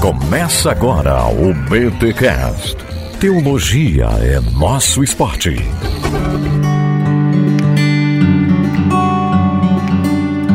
[0.00, 2.76] Começa agora o BTCast.
[3.20, 5.56] Teologia é nosso esporte.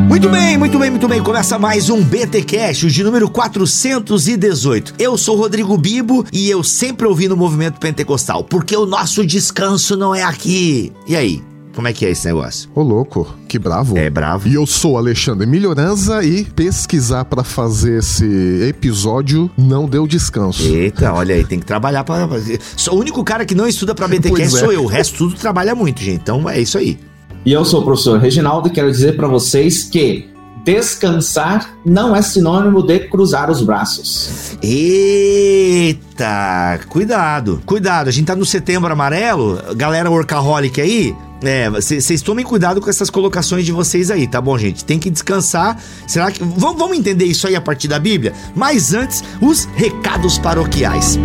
[0.08, 1.22] Muito bem, muito bem, muito bem.
[1.22, 4.94] Começa mais um BT Cash, o de número 418.
[4.98, 9.96] Eu sou Rodrigo Bibo e eu sempre ouvi no movimento pentecostal, porque o nosso descanso
[9.96, 10.92] não é aqui.
[11.06, 11.42] E aí?
[11.76, 12.70] Como é que é esse negócio?
[12.74, 13.98] Ô louco, que bravo.
[13.98, 14.48] É bravo.
[14.48, 18.24] E eu sou Alexandre Melhoranza e pesquisar para fazer esse
[18.66, 20.62] episódio não deu descanso.
[20.62, 22.26] Eita, olha aí, tem que trabalhar para
[22.78, 24.58] Sou o único cara que não estuda para BT Cash é.
[24.58, 24.84] sou eu.
[24.84, 26.22] O resto tudo trabalha muito, gente.
[26.22, 26.98] Então é isso aí.
[27.44, 30.30] E eu sou o professor Reginaldo e quero dizer para vocês que
[30.66, 34.58] descansar não é sinônimo de cruzar os braços.
[34.60, 36.00] Eita,
[36.88, 38.08] cuidado, cuidado.
[38.08, 41.14] A gente tá no setembro amarelo, galera workaholic aí.
[41.42, 44.84] É, vocês tomem cuidado com essas colocações de vocês aí, tá bom, gente?
[44.84, 45.80] Tem que descansar.
[46.06, 46.42] Será que.
[46.42, 48.32] Vamos, entender isso aí a partir da Bíblia?
[48.54, 51.18] Mas antes, os recados paroquiais.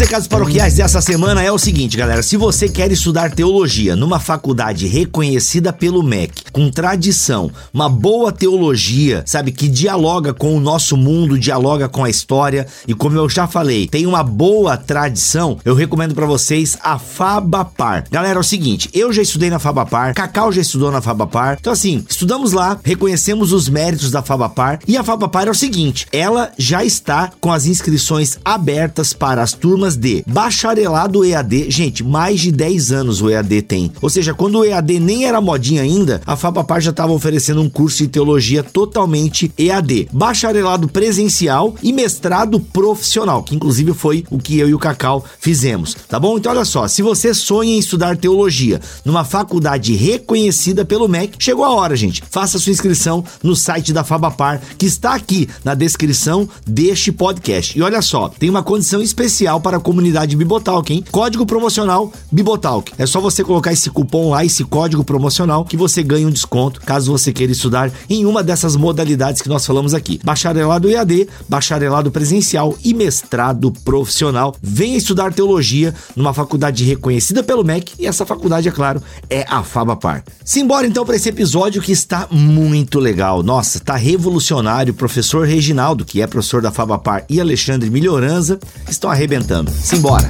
[0.00, 2.22] Recados paroquiais dessa semana é o seguinte, galera.
[2.22, 9.22] Se você quer estudar teologia numa faculdade reconhecida pelo MEC, com tradição, uma boa teologia,
[9.26, 13.46] sabe, que dialoga com o nosso mundo, dialoga com a história e como eu já
[13.46, 18.06] falei, tem uma boa tradição, eu recomendo para vocês a Fabapar.
[18.10, 21.58] Galera, é o seguinte, eu já estudei na Fabapar, Cacau já estudou na Fabapar.
[21.60, 26.06] Então assim, estudamos lá, reconhecemos os méritos da Fabapar e a Fabapar é o seguinte,
[26.10, 31.70] ela já está com as inscrições abertas para as turmas de bacharelado EAD.
[31.70, 33.92] Gente, mais de 10 anos o EAD tem.
[34.00, 37.68] Ou seja, quando o EAD nem era modinha ainda, a Fabapar já estava oferecendo um
[37.68, 40.08] curso de teologia totalmente EAD.
[40.12, 45.96] Bacharelado presencial e mestrado profissional, que inclusive foi o que eu e o Cacau fizemos,
[46.08, 46.38] tá bom?
[46.38, 51.64] Então olha só, se você sonha em estudar teologia numa faculdade reconhecida pelo MEC, chegou
[51.64, 52.22] a hora, gente.
[52.30, 57.78] Faça sua inscrição no site da Fabapar, que está aqui na descrição deste podcast.
[57.78, 61.04] E olha só, tem uma condição especial para a comunidade Bibotalk, hein?
[61.10, 62.92] Código promocional Bibotalk.
[62.98, 66.80] É só você colocar esse cupom lá, esse código promocional, que você ganha um desconto
[66.80, 72.10] caso você queira estudar em uma dessas modalidades que nós falamos aqui: bacharelado EAD, bacharelado
[72.10, 74.54] presencial e mestrado profissional.
[74.62, 79.62] Venha estudar teologia numa faculdade reconhecida pelo MEC e essa faculdade, é claro, é a
[79.62, 80.22] Fabapar.
[80.44, 83.42] Simbora então para esse episódio que está muito legal.
[83.42, 84.92] Nossa, está revolucionário.
[84.92, 88.58] O professor Reginaldo, que é professor da Fabapar, e Alexandre Melhoranza
[88.88, 89.69] estão arrebentando.
[89.70, 90.28] Simbora!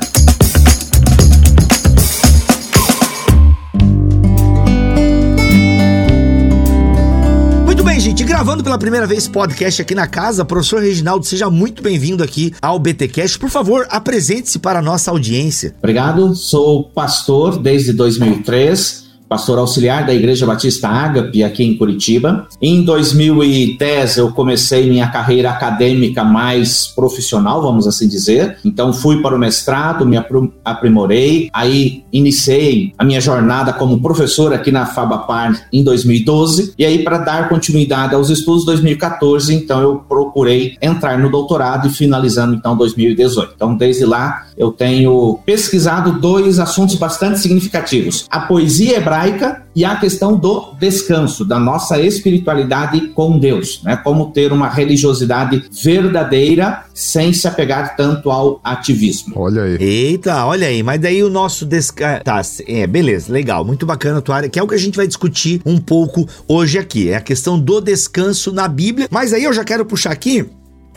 [7.65, 11.83] Muito bem, gente, gravando pela primeira vez podcast aqui na casa, professor Reginaldo, seja muito
[11.83, 13.39] bem-vindo aqui ao BTcast.
[13.39, 15.75] Por favor, apresente-se para a nossa audiência.
[15.79, 22.49] Obrigado, sou pastor desde 2003 pastor auxiliar da Igreja Batista Ágape aqui em Curitiba.
[22.61, 28.59] Em 2010 eu comecei minha carreira acadêmica mais profissional, vamos assim dizer.
[28.65, 30.17] Então fui para o mestrado, me
[30.65, 37.05] aprimorei, aí iniciei a minha jornada como professor aqui na Fabapar em 2012 e aí
[37.05, 42.77] para dar continuidade aos estudos 2014, então eu procurei entrar no doutorado e finalizando então
[42.77, 43.53] 2018.
[43.55, 49.85] Então desde lá eu tenho pesquisado dois assuntos bastante significativos: a poesia hebraica hebraica e
[49.85, 53.97] a questão do descanso, da nossa espiritualidade com Deus, né?
[53.97, 59.35] Como ter uma religiosidade verdadeira sem se apegar tanto ao ativismo.
[59.37, 59.77] Olha aí.
[59.79, 62.25] Eita, olha aí, mas daí o nosso descanso.
[62.25, 64.97] Tá, é, beleza, legal, muito bacana a tua área, que é o que a gente
[64.97, 67.11] vai discutir um pouco hoje aqui.
[67.11, 69.09] É a questão do descanso na Bíblia.
[69.11, 70.49] Mas aí eu já quero puxar aqui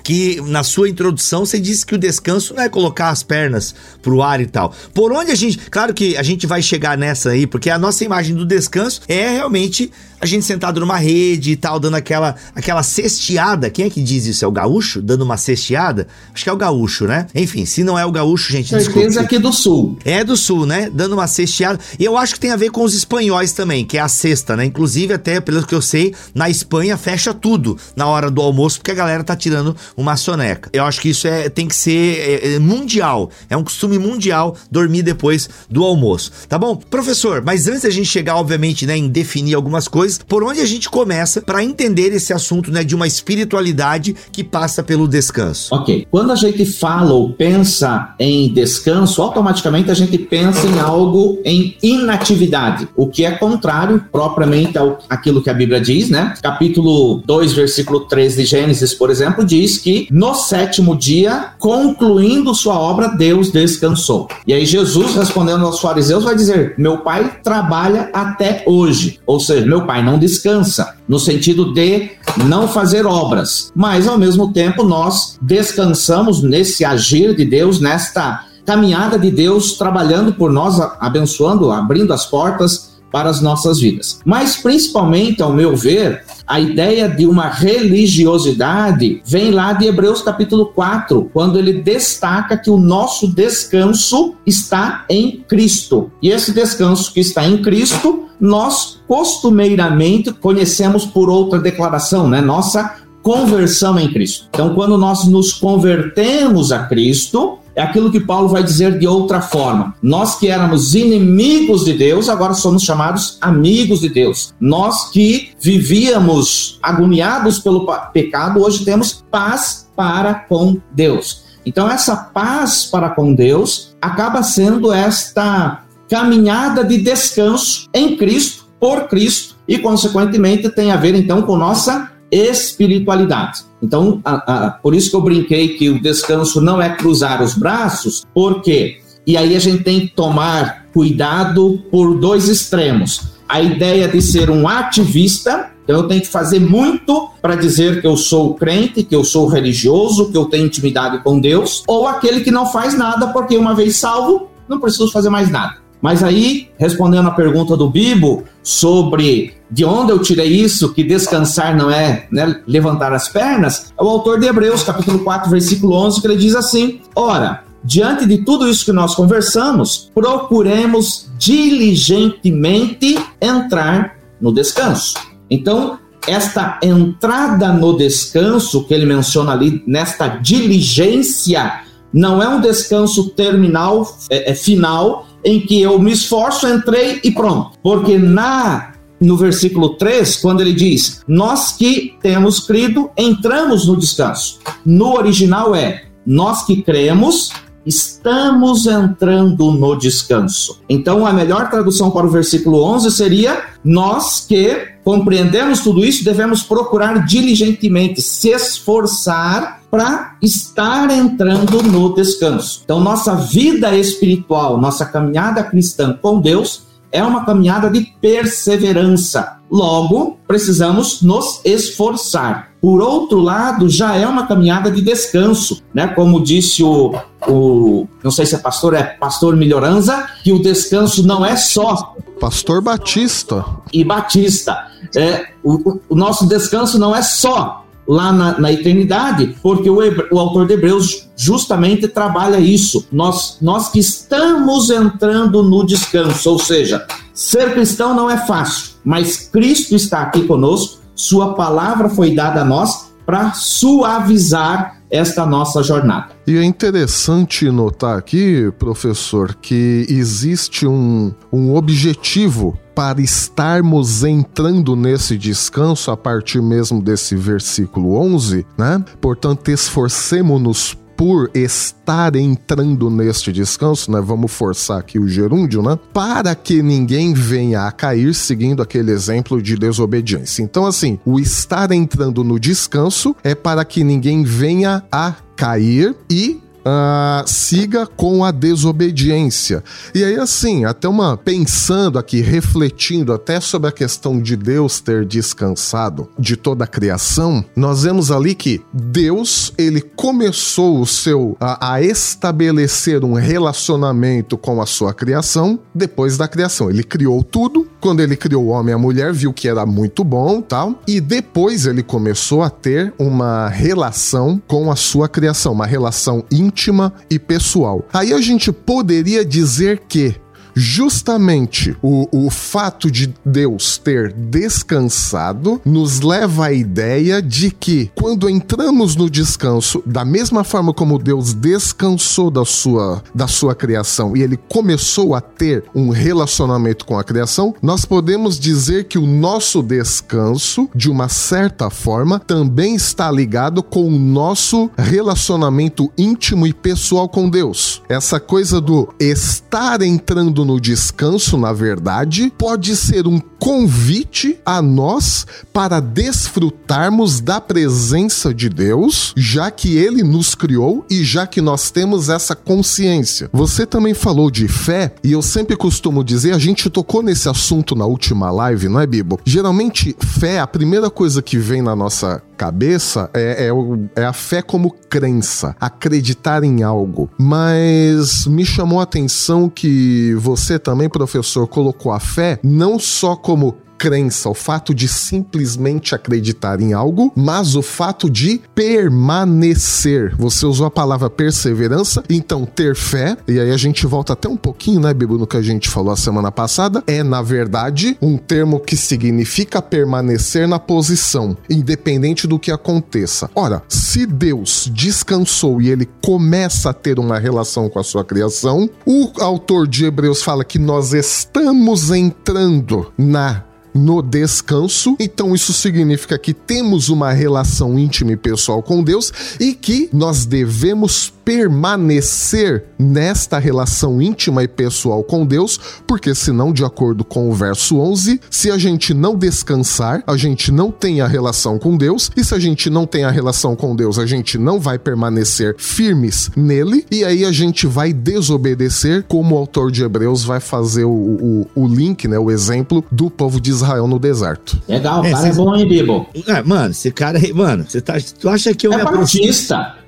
[0.04, 4.22] que na sua introdução você disse que o descanso não é colocar as pernas pro
[4.22, 4.74] ar e tal.
[4.94, 8.04] Por onde a gente, claro que a gente vai chegar nessa aí, porque a nossa
[8.04, 9.92] imagem do descanso é realmente
[10.24, 13.70] a gente sentado numa rede e tal, dando aquela aquela cesteada.
[13.70, 14.46] Quem é que diz isso?
[14.46, 15.02] É o gaúcho?
[15.02, 16.08] Dando uma cesteada?
[16.34, 17.28] Acho que é o gaúcho, né?
[17.36, 19.98] Enfim, se não é o gaúcho, gente, Certeza aqui do sul.
[20.06, 20.90] É do sul, né?
[20.94, 21.78] Dando uma cesteada.
[22.00, 24.56] E eu acho que tem a ver com os espanhóis também, que é a cesta,
[24.56, 24.64] né?
[24.64, 28.92] Inclusive, até pelo que eu sei, na Espanha fecha tudo na hora do almoço, porque
[28.92, 30.70] a galera tá tirando uma soneca.
[30.74, 33.30] Eu acho que isso é, tem que ser é, é mundial.
[33.50, 36.32] É um costume mundial dormir depois do almoço.
[36.48, 36.76] Tá bom?
[36.76, 40.20] Professor, mas antes da gente chegar, obviamente, né, em definir algumas coisas.
[40.20, 44.84] Por onde a gente começa para entender esse assunto, né, de uma espiritualidade que passa
[44.84, 45.74] pelo descanso?
[45.74, 46.08] Ok.
[46.10, 51.78] Quando a gente fala ou pensa em descanso, automaticamente a gente pensa em algo em
[51.82, 56.34] inatividade, o que é contrário propriamente ao aquilo que a Bíblia diz, né?
[56.42, 62.80] Capítulo 2, versículo 3 de Gênesis, por exemplo, diz que no sétimo dia, concluindo sua
[62.80, 64.30] obra, Deus descansou.
[64.48, 69.20] E aí Jesus, respondendo aos fariseus, vai dizer: Meu pai trabalha até hoje.
[69.26, 72.12] Ou seja, meu pai não descansa, no sentido de
[72.46, 73.72] não fazer obras.
[73.76, 80.34] Mas, ao mesmo tempo, nós descansamos nesse agir de Deus, nesta caminhada de Deus trabalhando
[80.34, 84.20] por nós, abençoando, abrindo as portas para as nossas vidas.
[84.26, 90.66] Mas, principalmente, ao meu ver, a ideia de uma religiosidade vem lá de Hebreus capítulo
[90.66, 96.12] 4, quando ele destaca que o nosso descanso está em Cristo.
[96.24, 102.42] E esse descanso que está em Cristo, nós costumeiramente conhecemos por outra declaração, né?
[102.42, 104.48] Nossa conversão em Cristo.
[104.50, 109.42] Então, quando nós nos convertemos a Cristo, é aquilo que Paulo vai dizer de outra
[109.42, 109.96] forma.
[110.02, 114.54] Nós que éramos inimigos de Deus, agora somos chamados amigos de Deus.
[114.60, 121.44] Nós que vivíamos agoniados pelo pecado, hoje temos paz para com Deus.
[121.66, 129.08] Então, essa paz para com Deus acaba sendo esta caminhada de descanso em Cristo, por
[129.08, 133.62] Cristo, e, consequentemente, tem a ver então com nossa espiritualidade.
[133.82, 137.54] Então, a, a, por isso que eu brinquei que o descanso não é cruzar os
[137.54, 143.34] braços, porque e aí a gente tem que tomar cuidado por dois extremos.
[143.48, 148.08] A ideia de ser um ativista, então eu tenho que fazer muito para dizer que
[148.08, 152.42] eu sou crente, que eu sou religioso, que eu tenho intimidade com Deus, ou aquele
[152.42, 155.83] que não faz nada porque uma vez salvo, não preciso fazer mais nada.
[156.04, 161.78] Mas aí, respondendo a pergunta do Bibo sobre de onde eu tirei isso, que descansar
[161.78, 166.20] não é né, levantar as pernas, é o autor de Hebreus, capítulo 4, versículo 11,
[166.20, 174.18] que ele diz assim: Ora, diante de tudo isso que nós conversamos, procuremos diligentemente entrar
[174.42, 175.14] no descanso.
[175.50, 183.30] Então, esta entrada no descanso que ele menciona ali, nesta diligência, não é um descanso
[183.30, 187.78] terminal, é, é final, em que eu me esforço, entrei e pronto.
[187.82, 194.60] Porque na no versículo 3, quando ele diz: Nós que temos crido, entramos no descanso.
[194.86, 197.52] No original é: Nós que cremos,
[197.86, 200.80] estamos entrando no descanso.
[200.88, 206.64] Então, a melhor tradução para o versículo 11 seria: Nós que compreendemos tudo isso, devemos
[206.64, 212.82] procurar diligentemente, se esforçar para estar entrando no descanso.
[212.84, 216.84] Então, nossa vida espiritual, nossa caminhada cristã com Deus
[217.14, 219.60] é uma caminhada de perseverança.
[219.70, 222.72] Logo, precisamos nos esforçar.
[222.82, 226.08] Por outro lado, já é uma caminhada de descanso, né?
[226.08, 227.14] Como disse o,
[227.48, 232.16] o não sei se é pastor, é pastor Melhoranza, que o descanso não é só
[232.40, 234.88] Pastor Batista e Batista.
[235.16, 240.00] É, o, o nosso descanso não é só lá na, na eternidade, porque o,
[240.32, 243.08] o, autor de Hebreus justamente trabalha isso.
[243.12, 249.50] Nós, nós que estamos entrando no descanso, ou seja, ser cristão não é fácil, mas
[249.50, 256.30] Cristo está aqui conosco, Sua palavra foi dada a nós para suavizar esta nossa jornada.
[256.48, 265.38] E é interessante notar aqui, professor, que existe um, um objetivo para estarmos entrando nesse
[265.38, 269.04] descanso a partir mesmo desse versículo 11, né?
[269.22, 274.22] Portanto, esforcemos-nos por estar entrando neste descanso, né?
[274.22, 275.98] Vamos forçar aqui o gerúndio, né?
[276.14, 280.62] Para que ninguém venha a cair seguindo aquele exemplo de desobediência.
[280.64, 286.62] Então, assim, o estar entrando no descanso é para que ninguém venha a cair e
[286.86, 289.84] uh, siga com a desobediência.
[290.14, 295.26] E aí, assim, até uma pensando aqui, refletindo até sobre a questão de Deus ter
[295.26, 301.94] descansado de toda a criação, nós vemos ali que Deus ele começou o seu a,
[301.94, 306.90] a estabelecer um relacionamento com a sua criação depois da criação.
[306.90, 307.88] Ele criou tudo.
[308.00, 311.22] Quando ele criou o homem e a mulher, viu que era muito bom, tal, e
[311.22, 317.14] depois ele começou a ter uma relação com a sua criação, uma relação íntima íntima
[317.30, 318.06] e pessoal.
[318.12, 320.36] Aí a gente poderia dizer que
[320.76, 328.50] justamente o, o fato de Deus ter descansado nos leva à ideia de que quando
[328.50, 334.42] entramos no descanso, da mesma forma como Deus descansou da sua, da sua criação e
[334.42, 339.82] ele começou a ter um relacionamento com a criação, nós podemos dizer que o nosso
[339.82, 347.28] descanso, de uma certa forma, também está ligado com o nosso relacionamento íntimo e pessoal
[347.28, 348.02] com Deus.
[348.10, 355.48] Essa coisa do estar entrando no descanso, na verdade, pode ser um convite a nós
[355.72, 361.90] para desfrutarmos da presença de Deus, já que ele nos criou e já que nós
[361.90, 363.50] temos essa consciência.
[363.54, 367.96] Você também falou de fé, e eu sempre costumo dizer, a gente tocou nesse assunto
[367.96, 369.40] na última live, não é, Bibo?
[369.46, 374.62] Geralmente, fé, a primeira coisa que vem na nossa cabeça é, é, é, a fé
[374.62, 377.30] como crença, acreditar em algo.
[377.38, 383.53] Mas me chamou a atenção que você também, professor, colocou a fé não só como
[383.54, 390.36] como crença, o fato de simplesmente acreditar em algo, mas o fato de permanecer.
[390.38, 394.58] Você usou a palavra perseverança, então ter fé, e aí a gente volta até um
[394.58, 398.38] pouquinho, né, Bibo, no que a gente falou a semana passada, é na verdade um
[398.38, 403.50] termo que significa permanecer na posição, independente do que aconteça.
[403.56, 408.90] Ora, se Deus descansou e ele começa a ter uma relação com a sua criação,
[409.06, 415.16] o autor de Hebreus fala que nós estamos entrando na no descanso.
[415.20, 420.46] Então isso significa que temos uma relação íntima e pessoal com Deus e que nós
[420.46, 427.54] devemos permanecer nesta relação íntima e pessoal com Deus, porque senão, de acordo com o
[427.54, 432.32] verso 11, se a gente não descansar, a gente não tem a relação com Deus,
[432.38, 435.76] e se a gente não tem a relação com Deus, a gente não vai permanecer
[435.78, 441.04] firmes nele, e aí a gente vai desobedecer, como o autor de Hebreus vai fazer
[441.04, 444.82] o, o, o link, né, o exemplo do povo de Israel no deserto.
[444.88, 446.28] Legal, o é, cara é bom, hein, Bibo?
[446.48, 449.44] É, mano, esse cara aí, mano, você tá, tu acha que eu é me aproximo...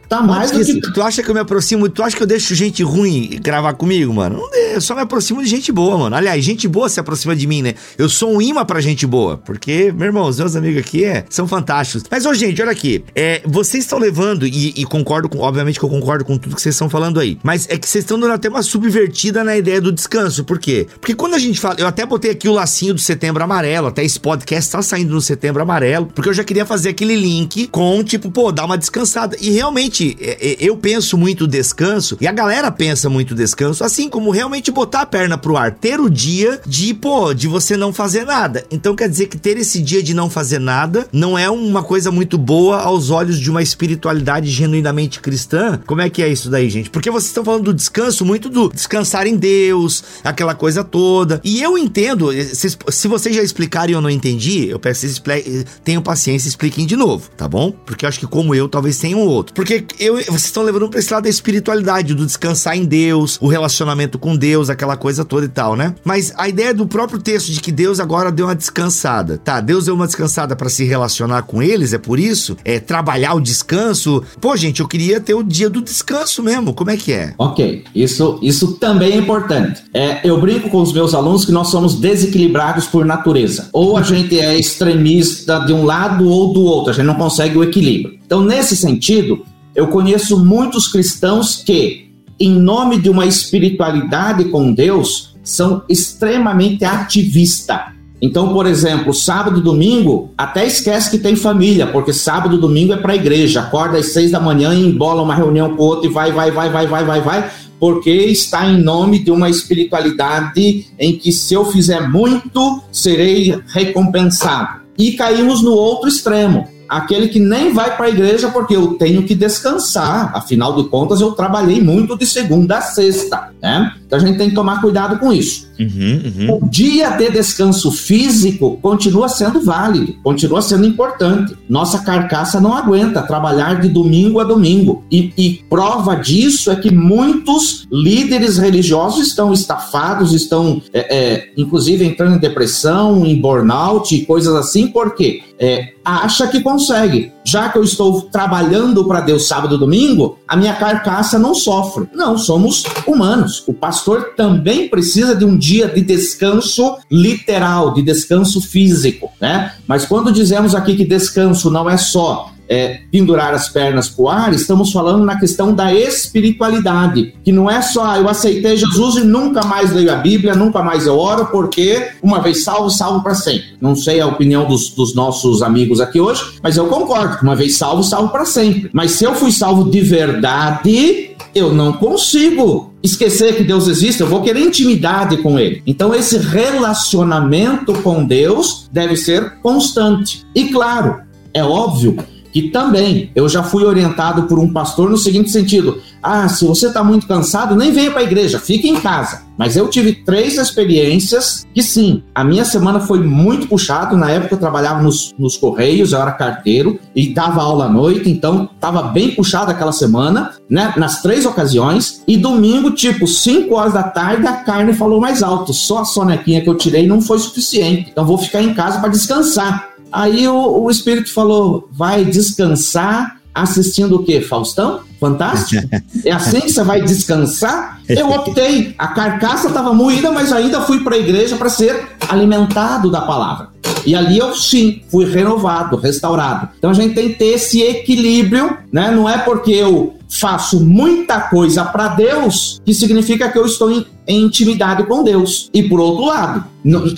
[0.07, 0.81] Tá mais do que...
[0.81, 1.89] Tu acha que eu me aproximo?
[1.89, 4.37] Tu acha que eu deixo gente ruim gravar comigo, mano?
[4.37, 6.15] Não, eu só me aproximo de gente boa, mano.
[6.15, 7.75] Aliás, gente boa se aproxima de mim, né?
[7.97, 9.37] Eu sou um imã pra gente boa.
[9.37, 12.03] Porque, meu irmão, os meus amigos aqui é, são fantásticos.
[12.09, 13.03] Mas, ô, gente, olha aqui.
[13.15, 16.61] É, vocês estão levando, e, e, concordo com, obviamente que eu concordo com tudo que
[16.61, 17.37] vocês estão falando aí.
[17.43, 20.43] Mas é que vocês estão dando até uma subvertida na ideia do descanso.
[20.43, 20.87] Por quê?
[20.99, 21.75] Porque quando a gente fala.
[21.77, 23.87] Eu até botei aqui o lacinho do setembro amarelo.
[23.87, 26.07] Até esse podcast tá saindo no setembro amarelo.
[26.07, 29.35] Porque eu já queria fazer aquele link com, tipo, pô, dar uma descansada.
[29.39, 34.09] E realmente, é, é, eu penso muito descanso e a galera pensa muito descanso, assim
[34.09, 37.93] como realmente botar a perna pro ar, ter o dia de, pô, de você não
[37.93, 38.65] fazer nada.
[38.71, 42.11] Então quer dizer que ter esse dia de não fazer nada não é uma coisa
[42.11, 45.79] muito boa aos olhos de uma espiritualidade genuinamente cristã.
[45.85, 46.89] Como é que é isso daí, gente?
[46.89, 51.39] Porque vocês estão falando do descanso, muito do descansar em Deus, aquela coisa toda.
[51.43, 55.65] E eu entendo, se vocês já explicarem e eu não entendi, eu peço que vocês
[55.83, 57.71] tenham paciência e expliquem de novo, tá bom?
[57.71, 59.53] Porque eu acho que como eu, talvez tenham outro.
[59.53, 63.47] Porque eu, vocês estão levando pra esse lado da espiritualidade, do descansar em Deus, o
[63.47, 65.95] relacionamento com Deus, aquela coisa toda e tal, né?
[66.03, 69.37] Mas a ideia do próprio texto de que Deus agora deu uma descansada.
[69.37, 72.57] Tá, Deus deu uma descansada para se relacionar com eles, é por isso?
[72.63, 74.23] É trabalhar o descanso.
[74.39, 76.73] Pô, gente, eu queria ter o dia do descanso mesmo.
[76.73, 77.33] Como é que é?
[77.37, 79.83] Ok, isso, isso também é importante.
[79.93, 83.69] É, eu brinco com os meus alunos que nós somos desequilibrados por natureza.
[83.71, 87.57] Ou a gente é extremista de um lado ou do outro, a gente não consegue
[87.57, 88.17] o equilíbrio.
[88.25, 95.35] Então, nesse sentido, eu conheço muitos cristãos que, em nome de uma espiritualidade com Deus,
[95.43, 97.93] são extremamente ativistas.
[98.21, 102.93] Então, por exemplo, sábado e domingo, até esquece que tem família, porque sábado e domingo
[102.93, 103.59] é para a igreja.
[103.59, 106.49] Acorda às seis da manhã e embola uma reunião com o outro e vai, vai,
[106.49, 111.53] vai, vai, vai, vai, vai, porque está em nome de uma espiritualidade em que se
[111.53, 114.85] eu fizer muito, serei recompensado.
[114.97, 119.23] E caímos no outro extremo aquele que nem vai para a igreja porque eu tenho
[119.23, 120.31] que descansar.
[120.35, 123.93] Afinal de contas, eu trabalhei muito de segunda a sexta, né?
[124.15, 125.65] Então a gente tem que tomar cuidado com isso.
[125.79, 126.59] Uhum, uhum.
[126.61, 131.55] O dia de descanso físico continua sendo válido, continua sendo importante.
[131.67, 135.03] Nossa carcaça não aguenta trabalhar de domingo a domingo.
[135.11, 142.05] E, e prova disso é que muitos líderes religiosos estão estafados, estão, é, é, inclusive,
[142.05, 147.33] entrando em depressão, em burnout e coisas assim, porque é, acha que consegue.
[147.43, 152.07] Já que eu estou trabalhando para Deus sábado e domingo, a minha carcaça não sofre.
[152.13, 153.63] Não, somos humanos.
[153.67, 154.04] O pastor
[154.35, 159.73] também precisa de um dia de descanso literal, de descanso físico, né?
[159.87, 164.29] Mas quando dizemos aqui que descanso não é só é, pendurar as pernas para o
[164.29, 169.15] ar, estamos falando na questão da espiritualidade, que não é só ah, eu aceitei Jesus
[169.17, 173.21] e nunca mais leio a Bíblia, nunca mais eu oro, porque uma vez salvo, salvo
[173.21, 173.75] para sempre.
[173.79, 177.77] Não sei a opinião dos, dos nossos amigos aqui hoje, mas eu concordo, uma vez
[177.77, 178.89] salvo, salvo para sempre.
[178.93, 184.27] Mas se eu fui salvo de verdade, eu não consigo esquecer que Deus existe, eu
[184.27, 185.81] vou querer intimidade com Ele.
[185.87, 190.45] Então, esse relacionamento com Deus deve ser constante.
[190.53, 191.21] E claro,
[191.53, 192.17] é óbvio
[192.55, 196.87] que também eu já fui orientado por um pastor no seguinte sentido: ah, se você
[196.87, 199.43] está muito cansado, nem venha para a igreja, fique em casa.
[199.57, 204.15] Mas eu tive três experiências que sim, a minha semana foi muito puxada.
[204.15, 208.29] Na época eu trabalhava nos, nos Correios, eu era carteiro e dava aula à noite,
[208.29, 210.93] então estava bem puxada aquela semana, né?
[210.95, 212.23] Nas três ocasiões.
[212.25, 215.73] E domingo, tipo, 5 horas da tarde, a carne falou mais alto.
[215.73, 218.09] Só a sonequinha que eu tirei não foi suficiente.
[218.11, 219.94] Então vou ficar em casa para descansar.
[220.15, 224.39] Aí o, o Espírito falou: vai descansar assistindo o quê?
[224.39, 225.01] Faustão?
[225.19, 225.87] Fantástico?
[226.23, 228.01] É assim que você vai descansar?
[228.07, 228.95] Eu optei.
[228.97, 233.69] A carcaça estava moída, mas ainda fui para a igreja para ser alimentado da palavra.
[234.05, 236.69] E ali eu sim fui renovado, restaurado.
[236.77, 239.11] Então a gente tem que ter esse equilíbrio, né?
[239.11, 244.05] Não é porque eu faço muita coisa para Deus que significa que eu estou em,
[244.27, 245.69] em intimidade com Deus.
[245.73, 246.65] E por outro lado,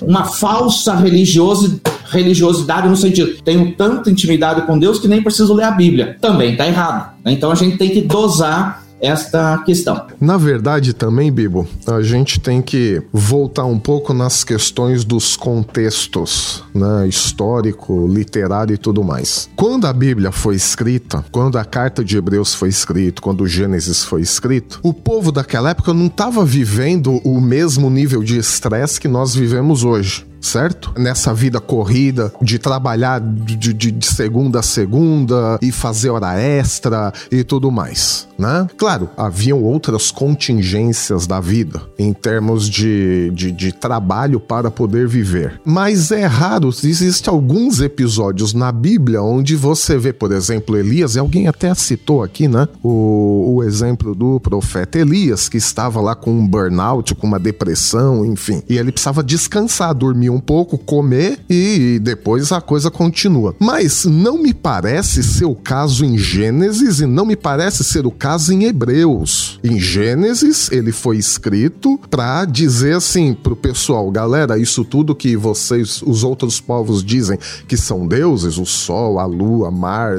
[0.01, 5.65] uma falsa religiosidade religiosidade no sentido, tenho tanta intimidade com Deus que nem preciso ler
[5.65, 6.17] a Bíblia.
[6.19, 7.13] Também está errado.
[7.23, 7.31] Né?
[7.31, 10.07] Então a gente tem que dosar esta questão.
[10.19, 16.63] Na verdade, também, Bibo, a gente tem que voltar um pouco nas questões dos contextos,
[16.73, 19.49] né, histórico, literário e tudo mais.
[19.55, 24.03] Quando a Bíblia foi escrita, quando a carta de Hebreus foi escrita, quando o Gênesis
[24.03, 29.07] foi escrito, o povo daquela época não estava vivendo o mesmo nível de estresse que
[29.07, 30.93] nós vivemos hoje certo?
[30.97, 37.11] Nessa vida corrida de trabalhar de, de, de, segunda a segunda e fazer hora extra
[37.31, 38.67] e tudo mais, né?
[38.77, 45.59] Claro, haviam outras contingências da vida em termos de, de, de trabalho para poder viver.
[45.65, 51.19] Mas é raro, existem alguns episódios na Bíblia onde você vê, por exemplo, Elias, e
[51.19, 52.67] alguém até citou aqui, né?
[52.81, 58.25] O, o exemplo do profeta Elias, que estava lá com um burnout, com uma depressão,
[58.25, 63.55] enfim, e ele precisava descansar, dormir um pouco, comer e depois a coisa continua.
[63.59, 68.11] Mas não me parece ser o caso em Gênesis e não me parece ser o
[68.11, 69.59] caso em Hebreus.
[69.63, 76.01] Em Gênesis, ele foi escrito para dizer assim pro pessoal, galera, isso tudo que vocês,
[76.01, 80.17] os outros povos dizem que são deuses, o sol, a lua, mar,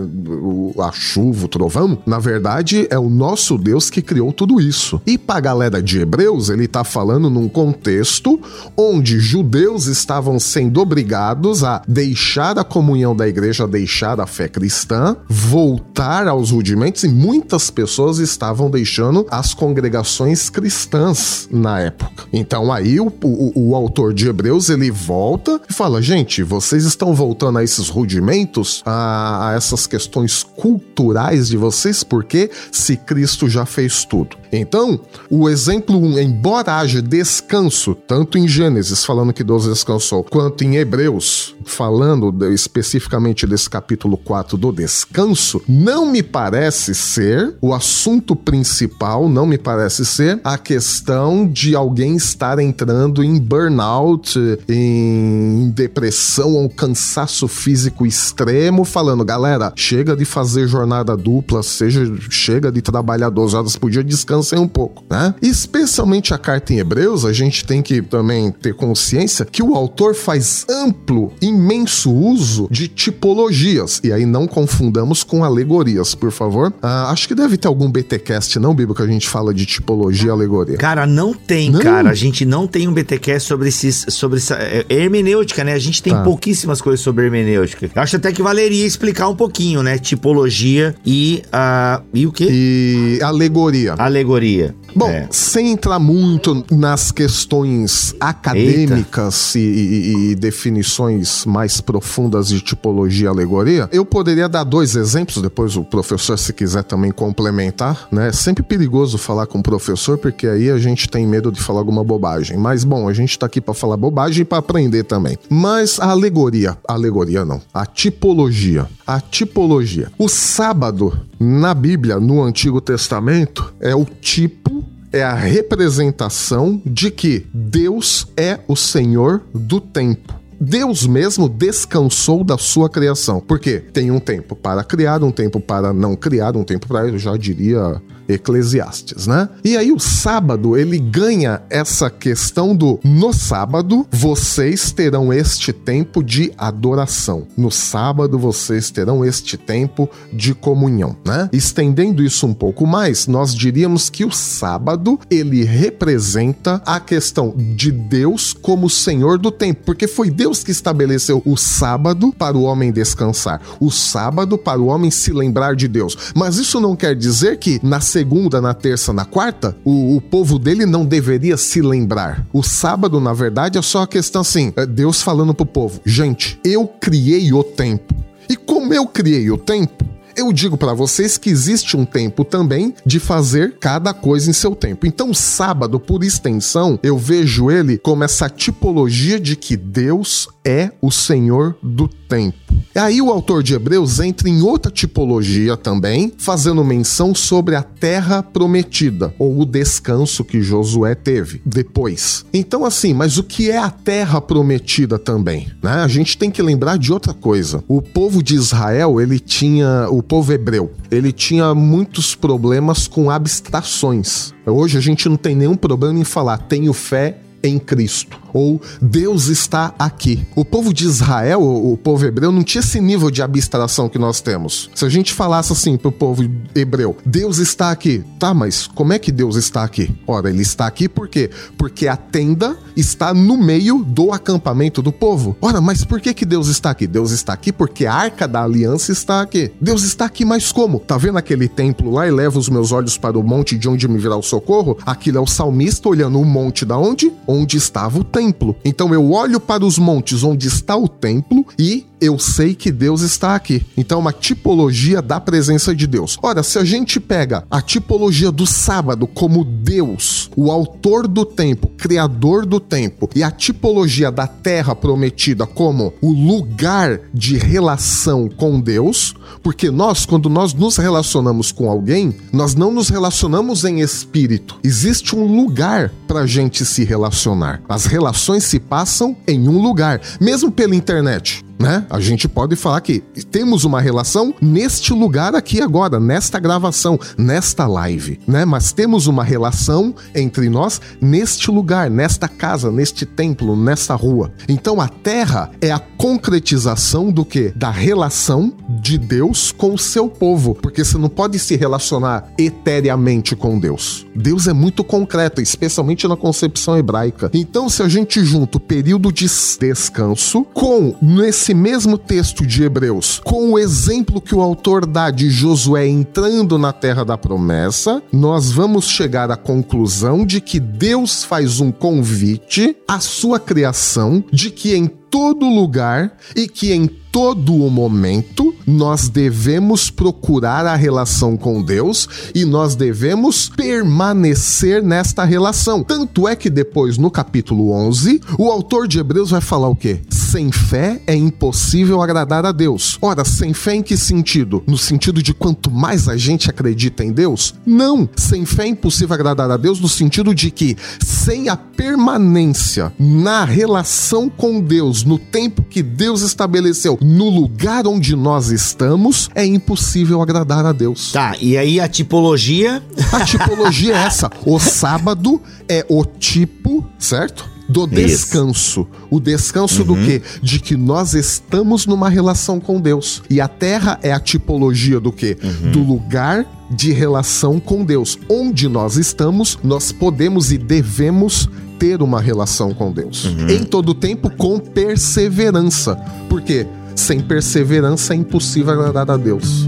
[0.81, 5.01] a chuva, o trovão, na verdade é o nosso Deus que criou tudo isso.
[5.07, 8.41] E pra galera de Hebreus, ele tá falando num contexto
[8.77, 15.17] onde judeus estavam sendo obrigados a deixar a comunhão da igreja, deixar a fé cristã,
[15.29, 22.25] voltar aos rudimentos e muitas pessoas estavam deixando as congregações cristãs na época.
[22.33, 27.15] Então aí o, o, o autor de Hebreus ele volta e fala: gente, vocês estão
[27.15, 33.67] voltando a esses rudimentos, a, a essas questões culturais de vocês, porque se Cristo já
[33.67, 34.37] fez tudo.
[34.53, 40.65] Então, o exemplo 1, embora haja descanso, tanto em Gênesis, falando que Deus descansou, quanto
[40.65, 47.73] em Hebreus, falando de, especificamente desse capítulo 4 do descanso, não me parece ser o
[47.73, 55.71] assunto principal, não me parece ser a questão de alguém estar entrando em burnout, em
[55.75, 62.83] depressão ou cansaço físico extremo, falando, galera, chega de fazer jornada dupla, seja chega de
[62.83, 65.35] trabalhar 12 horas por dia, descansem um pouco, né?
[65.41, 70.15] Especialmente a carta em Hebreus, a gente tem que também ter consciência que o autor
[70.15, 74.01] faz amplo, imenso uso de tipologias.
[74.03, 76.73] E aí não confundamos com alegorias, por favor.
[76.83, 80.29] Ah, acho que deve ter algum BTcast, não, Bíblia, que a gente fala de tipologia
[80.29, 80.77] e alegoria.
[80.77, 81.81] Cara, não tem, não?
[81.81, 82.11] cara.
[82.11, 85.73] A gente não tem um BTcast sobre esses, sobre essa é, hermenêutica, né?
[85.73, 86.23] A gente tem tá.
[86.23, 87.91] pouquíssimas coisas sobre hermenêutica.
[87.95, 89.99] Eu acho até que valeria explicar um pouquinho, né?
[89.99, 92.49] Tipologia e uh, e o quê?
[92.51, 93.95] E alegoria.
[93.99, 94.75] Alegoria.
[94.95, 95.29] Bom, é.
[95.31, 103.29] sem entrar muito nas questões acadêmicas e, e, e, definições mais profundas de tipologia e
[103.29, 108.29] alegoria, eu poderia dar dois exemplos, depois o professor, se quiser também complementar, né?
[108.29, 111.81] É sempre perigoso falar com o professor, porque aí a gente tem medo de falar
[111.81, 112.57] alguma bobagem.
[112.57, 115.39] Mas, bom, a gente tá aqui para falar bobagem e para aprender também.
[115.49, 118.87] Mas a alegoria, alegoria não, a tipologia.
[119.07, 120.11] A tipologia.
[120.19, 124.68] O sábado, na Bíblia, no Antigo Testamento, é o tipo
[125.13, 130.39] é a representação de que Deus é o Senhor do tempo.
[130.61, 133.41] Deus mesmo descansou da sua criação.
[133.41, 133.79] Por quê?
[133.93, 137.37] Tem um tempo para criar, um tempo para não criar, um tempo para, eu já
[137.37, 139.49] diria, Eclesiastes, né?
[139.65, 146.23] E aí o sábado, ele ganha essa questão do no sábado vocês terão este tempo
[146.23, 147.47] de adoração.
[147.57, 151.49] No sábado vocês terão este tempo de comunhão, né?
[151.53, 157.91] Estendendo isso um pouco mais, nós diríamos que o sábado ele representa a questão de
[157.91, 162.93] Deus como Senhor do tempo, porque foi Deus que estabeleceu o sábado para o homem
[162.93, 166.17] descansar, o sábado para o homem se lembrar de Deus.
[166.35, 170.59] Mas isso não quer dizer que na segunda, na terça, na quarta, o, o povo
[170.59, 172.45] dele não deveria se lembrar.
[172.53, 176.59] O sábado, na verdade, é só a questão assim: é Deus falando pro povo, gente,
[176.65, 178.13] eu criei o tempo.
[178.51, 180.05] E como eu criei o tempo,
[180.35, 184.75] eu digo para vocês que existe um tempo também de fazer cada coisa em seu
[184.75, 185.07] tempo.
[185.07, 191.11] Então, sábado, por extensão, eu vejo ele como essa tipologia de que Deus é o
[191.11, 192.59] Senhor do tempo.
[192.95, 198.43] Aí o autor de Hebreus entra em outra tipologia também, fazendo menção sobre a terra
[198.43, 202.45] prometida, ou o descanso que Josué teve depois.
[202.53, 205.69] Então, assim, mas o que é a terra prometida também?
[205.83, 205.93] Né?
[205.93, 207.83] A gente tem que lembrar de outra coisa.
[207.89, 214.53] O povo de Israel, ele tinha, o povo hebreu, ele tinha muitos problemas com abstrações.
[214.67, 219.47] Hoje a gente não tem nenhum problema em falar tenho fé em Cristo ou Deus
[219.47, 220.47] está aqui.
[220.55, 224.41] O povo de Israel, o povo hebreu, não tinha esse nível de abstração que nós
[224.41, 224.91] temos.
[224.95, 226.43] Se a gente falasse assim pro povo
[226.75, 230.15] hebreu, Deus está aqui, tá, mas como é que Deus está aqui?
[230.27, 231.51] Ora, ele está aqui por quê?
[231.77, 235.57] Porque a tenda está no meio do acampamento do povo.
[235.61, 237.07] Ora, mas por que que Deus está aqui?
[237.07, 239.71] Deus está aqui porque a arca da aliança está aqui.
[239.81, 240.99] Deus está aqui, mas como?
[241.01, 244.09] Tá vendo aquele templo lá e leva os meus olhos para o monte de onde
[244.09, 244.97] me virá o socorro?
[245.05, 247.33] Aquilo é o salmista olhando o monte da onde?
[247.47, 248.77] Onde estava o templo templo.
[248.85, 253.23] Então eu olho para os montes onde está o templo e eu sei que Deus
[253.23, 253.85] está aqui.
[253.97, 256.39] Então, é uma tipologia da presença de Deus.
[256.43, 261.89] Ora, se a gente pega a tipologia do sábado como Deus, o autor do tempo,
[261.97, 268.81] criador do tempo, e a tipologia da terra prometida como o lugar de relação com
[268.81, 274.79] Deus, porque nós, quando nós nos relacionamos com alguém, nós não nos relacionamos em espírito.
[274.83, 277.81] Existe um lugar para a gente se relacionar.
[277.89, 278.28] As relações
[278.61, 282.05] se passam em um lugar, mesmo pela internet né?
[282.11, 287.87] A gente pode falar que temos uma relação neste lugar aqui agora, nesta gravação, nesta
[287.87, 288.65] live, né?
[288.65, 294.53] Mas temos uma relação entre nós neste lugar, nesta casa, neste templo, nesta rua.
[294.69, 297.73] Então a terra é a concretização do que?
[297.77, 303.55] Da relação de Deus com o seu povo, porque você não pode se relacionar eteriamente
[303.55, 304.27] com Deus.
[304.35, 307.51] Deus é muito concreto, especialmente na concepção hebraica.
[307.53, 309.49] Então, se a gente junta o período de
[309.81, 315.31] descanso com nesse esse mesmo texto de Hebreus, com o exemplo que o autor dá
[315.31, 321.45] de Josué entrando na terra da promessa, nós vamos chegar à conclusão de que Deus
[321.45, 327.75] faz um convite à sua criação de que em todo lugar e que em todo
[327.75, 336.03] o momento nós devemos procurar a relação com Deus e nós devemos permanecer nesta relação.
[336.03, 340.21] Tanto é que depois no capítulo 11, o autor de Hebreus vai falar o quê?
[340.31, 343.19] Sem fé é impossível agradar a Deus.
[343.21, 344.83] Ora, sem fé em que sentido?
[344.87, 347.75] No sentido de quanto mais a gente acredita em Deus?
[347.85, 353.13] Não, sem fé é impossível agradar a Deus no sentido de que sem a permanência
[353.19, 359.65] na relação com Deus, no tempo que Deus estabeleceu, no lugar onde nós estamos, é
[359.65, 361.33] impossível agradar a Deus.
[361.33, 363.03] Tá, e aí a tipologia?
[363.33, 364.51] A tipologia é essa.
[364.65, 367.79] O sábado é o tipo, certo?
[367.89, 369.01] do descanso.
[369.01, 369.09] Isso.
[369.31, 370.09] O descanso uhum.
[370.09, 370.43] do quê?
[370.63, 373.43] De que nós estamos numa relação com Deus.
[373.49, 375.57] E a terra é a tipologia do quê?
[375.63, 375.93] Uhum.
[375.93, 378.39] Do lugar de relação com Deus.
[378.49, 383.45] Onde nós estamos, nós podemos e devemos ter uma relação com Deus.
[383.45, 383.69] Uhum.
[383.69, 386.17] Em todo tempo, com perseverança.
[386.49, 389.87] Porque sem perseverança é impossível agradar a Deus.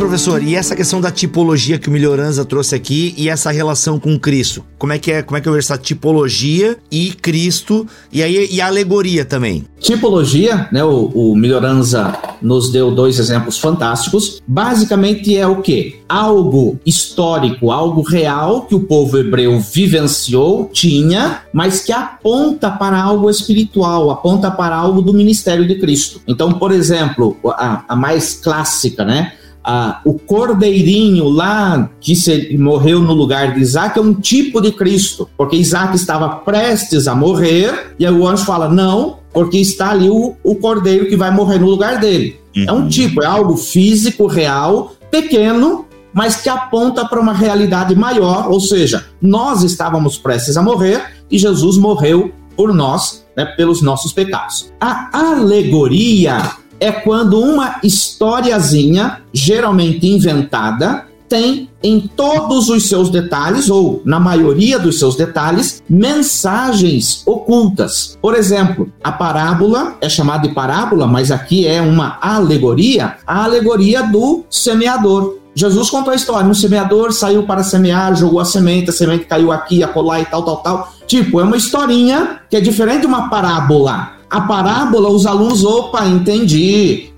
[0.00, 4.18] Professor, e essa questão da tipologia que o Melhoranza trouxe aqui e essa relação com
[4.18, 4.64] Cristo?
[4.78, 8.62] Como é que é, como é que é essa tipologia e Cristo e aí e
[8.62, 9.66] a alegoria também?
[9.78, 10.82] Tipologia, né?
[10.82, 14.40] O, o Melhoranza nos deu dois exemplos fantásticos.
[14.46, 16.00] Basicamente é o que?
[16.08, 23.28] Algo histórico, algo real que o povo hebreu vivenciou, tinha, mas que aponta para algo
[23.28, 26.22] espiritual, aponta para algo do ministério de Cristo.
[26.26, 29.34] Então, por exemplo, a, a mais clássica, né?
[29.62, 34.72] Ah, o cordeirinho lá que se, morreu no lugar de Isaac é um tipo de
[34.72, 39.90] Cristo, porque Isaac estava prestes a morrer, e aí o anjo fala: não, porque está
[39.90, 42.40] ali o, o cordeiro que vai morrer no lugar dele.
[42.56, 42.64] Uhum.
[42.66, 48.50] É um tipo, é algo físico, real, pequeno, mas que aponta para uma realidade maior,
[48.50, 54.12] ou seja, nós estávamos prestes a morrer e Jesus morreu por nós, né, pelos nossos
[54.12, 54.72] pecados.
[54.80, 64.02] A alegoria é quando uma historiazinha, geralmente inventada, tem em todos os seus detalhes, ou
[64.04, 68.18] na maioria dos seus detalhes, mensagens ocultas.
[68.20, 74.02] Por exemplo, a parábola é chamada de parábola, mas aqui é uma alegoria a alegoria
[74.02, 75.38] do semeador.
[75.54, 79.52] Jesus contou a história: um semeador saiu para semear, jogou a semente, a semente caiu
[79.52, 80.92] aqui, acolá e tal, tal, tal.
[81.06, 84.19] Tipo, é uma historinha que é diferente de uma parábola.
[84.30, 87.10] A parábola, os alunos, opa, entendi.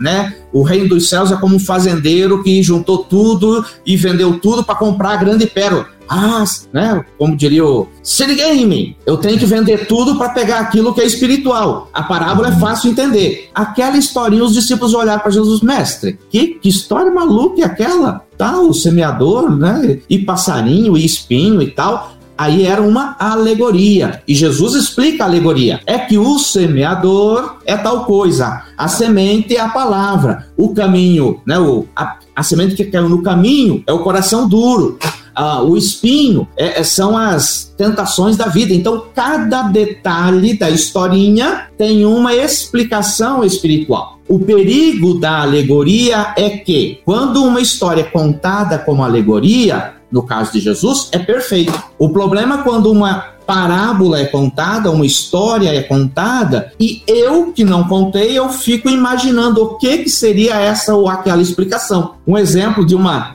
[0.00, 0.34] Né?
[0.52, 4.74] O reino dos céus é como um fazendeiro que juntou tudo e vendeu tudo para
[4.74, 5.86] comprar a grande pérola.
[6.12, 7.04] Ah, né?
[7.16, 11.06] Como diria o City Game, eu tenho que vender tudo para pegar aquilo que é
[11.06, 11.88] espiritual.
[11.94, 13.48] A parábola é fácil entender.
[13.54, 18.26] Aquela historinha, os discípulos olharam para Jesus, mestre, que, que história maluca é aquela?
[18.36, 20.00] Tá, o semeador, né?
[20.08, 24.22] E passarinho e espinho e tal aí era uma alegoria.
[24.26, 25.80] E Jesus explica a alegoria.
[25.84, 31.58] É que o semeador é tal coisa, a semente é a palavra, o caminho, né,
[31.58, 34.98] o, a, a semente que caiu no caminho é o coração duro.
[35.34, 38.74] Ah, o espinho é, é, são as tentações da vida.
[38.74, 44.18] Então, cada detalhe da historinha tem uma explicação espiritual.
[44.28, 50.52] O perigo da alegoria é que, quando uma história é contada como alegoria, no caso
[50.52, 51.72] de Jesus, é perfeito.
[51.98, 57.64] O problema é quando uma parábola é contada, uma história é contada, e eu que
[57.64, 62.12] não contei, eu fico imaginando o que, que seria essa ou aquela explicação.
[62.24, 63.34] Um exemplo de uma,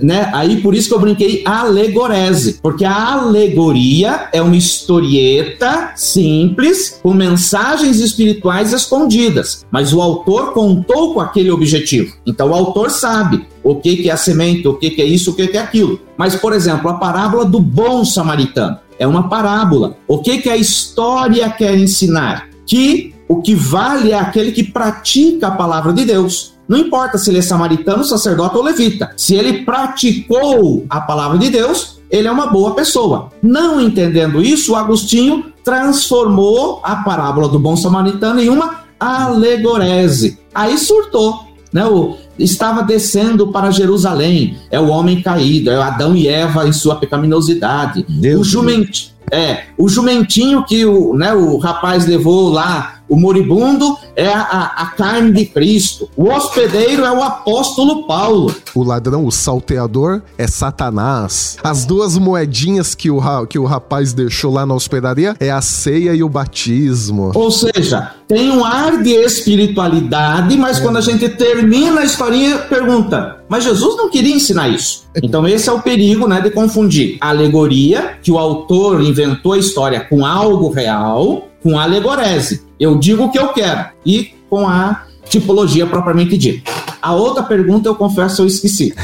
[0.00, 6.98] né, aí por isso que eu brinquei alegorese, porque a alegoria é uma historieta simples
[7.02, 12.16] com mensagens espirituais escondidas, mas o autor contou com aquele objetivo.
[12.24, 15.32] Então o autor sabe o que, que é a semente, o que, que é isso,
[15.32, 16.00] o que, que é aquilo.
[16.16, 19.96] Mas, por exemplo, a parábola do bom samaritano é uma parábola.
[20.06, 22.48] O que, que a história quer ensinar?
[22.66, 26.52] Que o que vale é aquele que pratica a palavra de Deus.
[26.68, 29.10] Não importa se ele é samaritano, sacerdote ou levita.
[29.16, 33.30] Se ele praticou a palavra de Deus, ele é uma boa pessoa.
[33.42, 40.38] Não entendendo isso, Agostinho transformou a parábola do bom samaritano em uma alegorese.
[40.54, 41.46] Aí surtou.
[41.72, 41.86] Né?
[41.86, 44.56] O, estava descendo para Jerusalém.
[44.70, 48.04] É o homem caído, é Adão e Eva em sua pecaminosidade.
[48.08, 53.98] Deus o, jument, é, o jumentinho que o, né, o rapaz levou lá o moribundo
[54.14, 56.08] é a, a, carne de Cristo.
[56.16, 58.54] O hospedeiro é o apóstolo Paulo.
[58.72, 61.58] O ladrão, o salteador, é Satanás.
[61.62, 66.14] As duas moedinhas que o, que o rapaz deixou lá na hospedaria é a ceia
[66.14, 67.32] e o batismo.
[67.34, 70.82] Ou seja, tem um ar de espiritualidade, mas é.
[70.82, 75.00] quando a gente termina a historinha, pergunta: mas Jesus não queria ensinar isso.
[75.22, 79.58] Então esse é o perigo, né, de confundir a alegoria, que o autor inventou a
[79.58, 82.66] história com algo real, com a alegorese.
[82.78, 86.70] Eu digo o que eu quero e com a tipologia propriamente dita.
[87.02, 88.94] A outra pergunta eu confesso eu esqueci.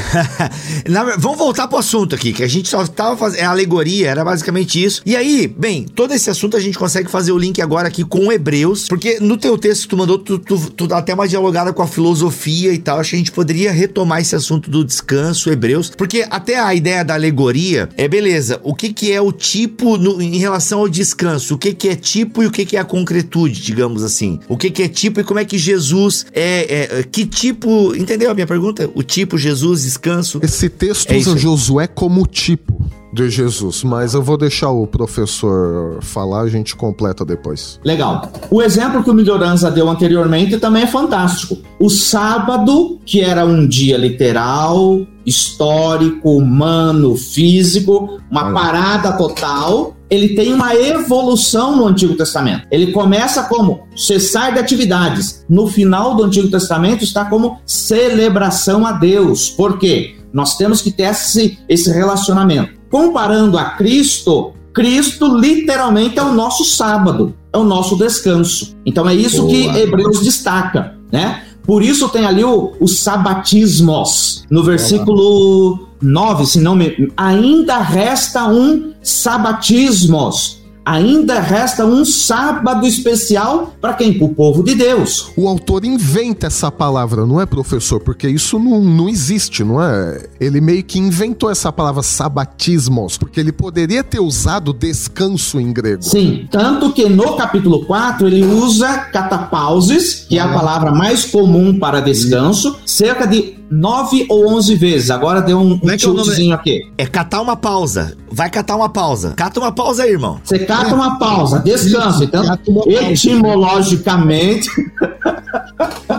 [1.17, 3.41] vamos voltar pro assunto aqui, que a gente só tava fazendo.
[3.41, 5.01] É alegoria, era basicamente isso.
[5.05, 8.31] E aí, bem, todo esse assunto a gente consegue fazer o link agora aqui com
[8.31, 11.73] Hebreus, porque no teu texto que tu mandou, tu, tu, tu dá até uma dialogada
[11.73, 12.99] com a filosofia e tal.
[12.99, 17.03] Acho que a gente poderia retomar esse assunto do descanso, Hebreus, porque até a ideia
[17.03, 18.59] da alegoria é beleza.
[18.63, 21.55] O que, que é o tipo no, em relação ao descanso?
[21.55, 24.39] O que, que é tipo e o que, que é a concretude, digamos assim?
[24.47, 28.31] O que, que é tipo e como é que Jesus é, é que tipo entendeu
[28.31, 28.89] a minha pergunta?
[28.93, 30.39] O tipo Jesus, descanso.
[30.41, 32.77] Esse texto é usa Josué como tipo
[33.11, 37.79] de Jesus, mas eu vou deixar o professor falar, a gente completa depois.
[37.83, 38.31] Legal.
[38.51, 41.57] O exemplo que o Melhorança deu anteriormente também é fantástico.
[41.79, 48.53] O sábado, que era um dia literal, histórico, humano, físico, uma Olha.
[48.53, 52.67] parada total, ele tem uma evolução no Antigo Testamento.
[52.71, 55.45] Ele começa como cessar de atividades.
[55.49, 59.49] No final do Antigo Testamento está como celebração a Deus.
[59.49, 60.15] Por quê?
[60.31, 62.77] Nós temos que ter esse, esse relacionamento.
[62.89, 68.75] Comparando a Cristo, Cristo literalmente é o nosso sábado, é o nosso descanso.
[68.85, 69.49] Então é isso Boa.
[69.49, 71.43] que Hebreus destaca, né?
[71.63, 74.45] Por isso tem ali o, o sabatismos.
[74.49, 77.11] No versículo 9, se não me.
[77.15, 80.57] Ainda resta um sabatismos
[80.87, 84.13] ainda resta um sábado especial para quem?
[84.13, 85.29] Para o povo de Deus.
[85.35, 87.99] O autor inventa essa palavra, não é, professor?
[87.99, 90.25] Porque isso não, não existe, não é?
[90.39, 96.03] Ele meio que inventou essa palavra sabatismos, porque ele poderia ter usado descanso em grego.
[96.03, 101.77] Sim, tanto que no capítulo 4 ele usa catapauses, que é a palavra mais comum
[101.77, 105.09] para descanso, cerca de nove ou onze vezes.
[105.09, 106.91] Agora deu um, um é, é aqui.
[106.97, 108.15] É catar uma pausa.
[108.31, 109.33] Vai catar uma pausa.
[109.35, 110.39] Cata uma pausa aí, irmão.
[110.43, 112.23] Você cata uma pausa, descansa.
[112.23, 112.43] Então,
[112.87, 114.69] etimologicamente.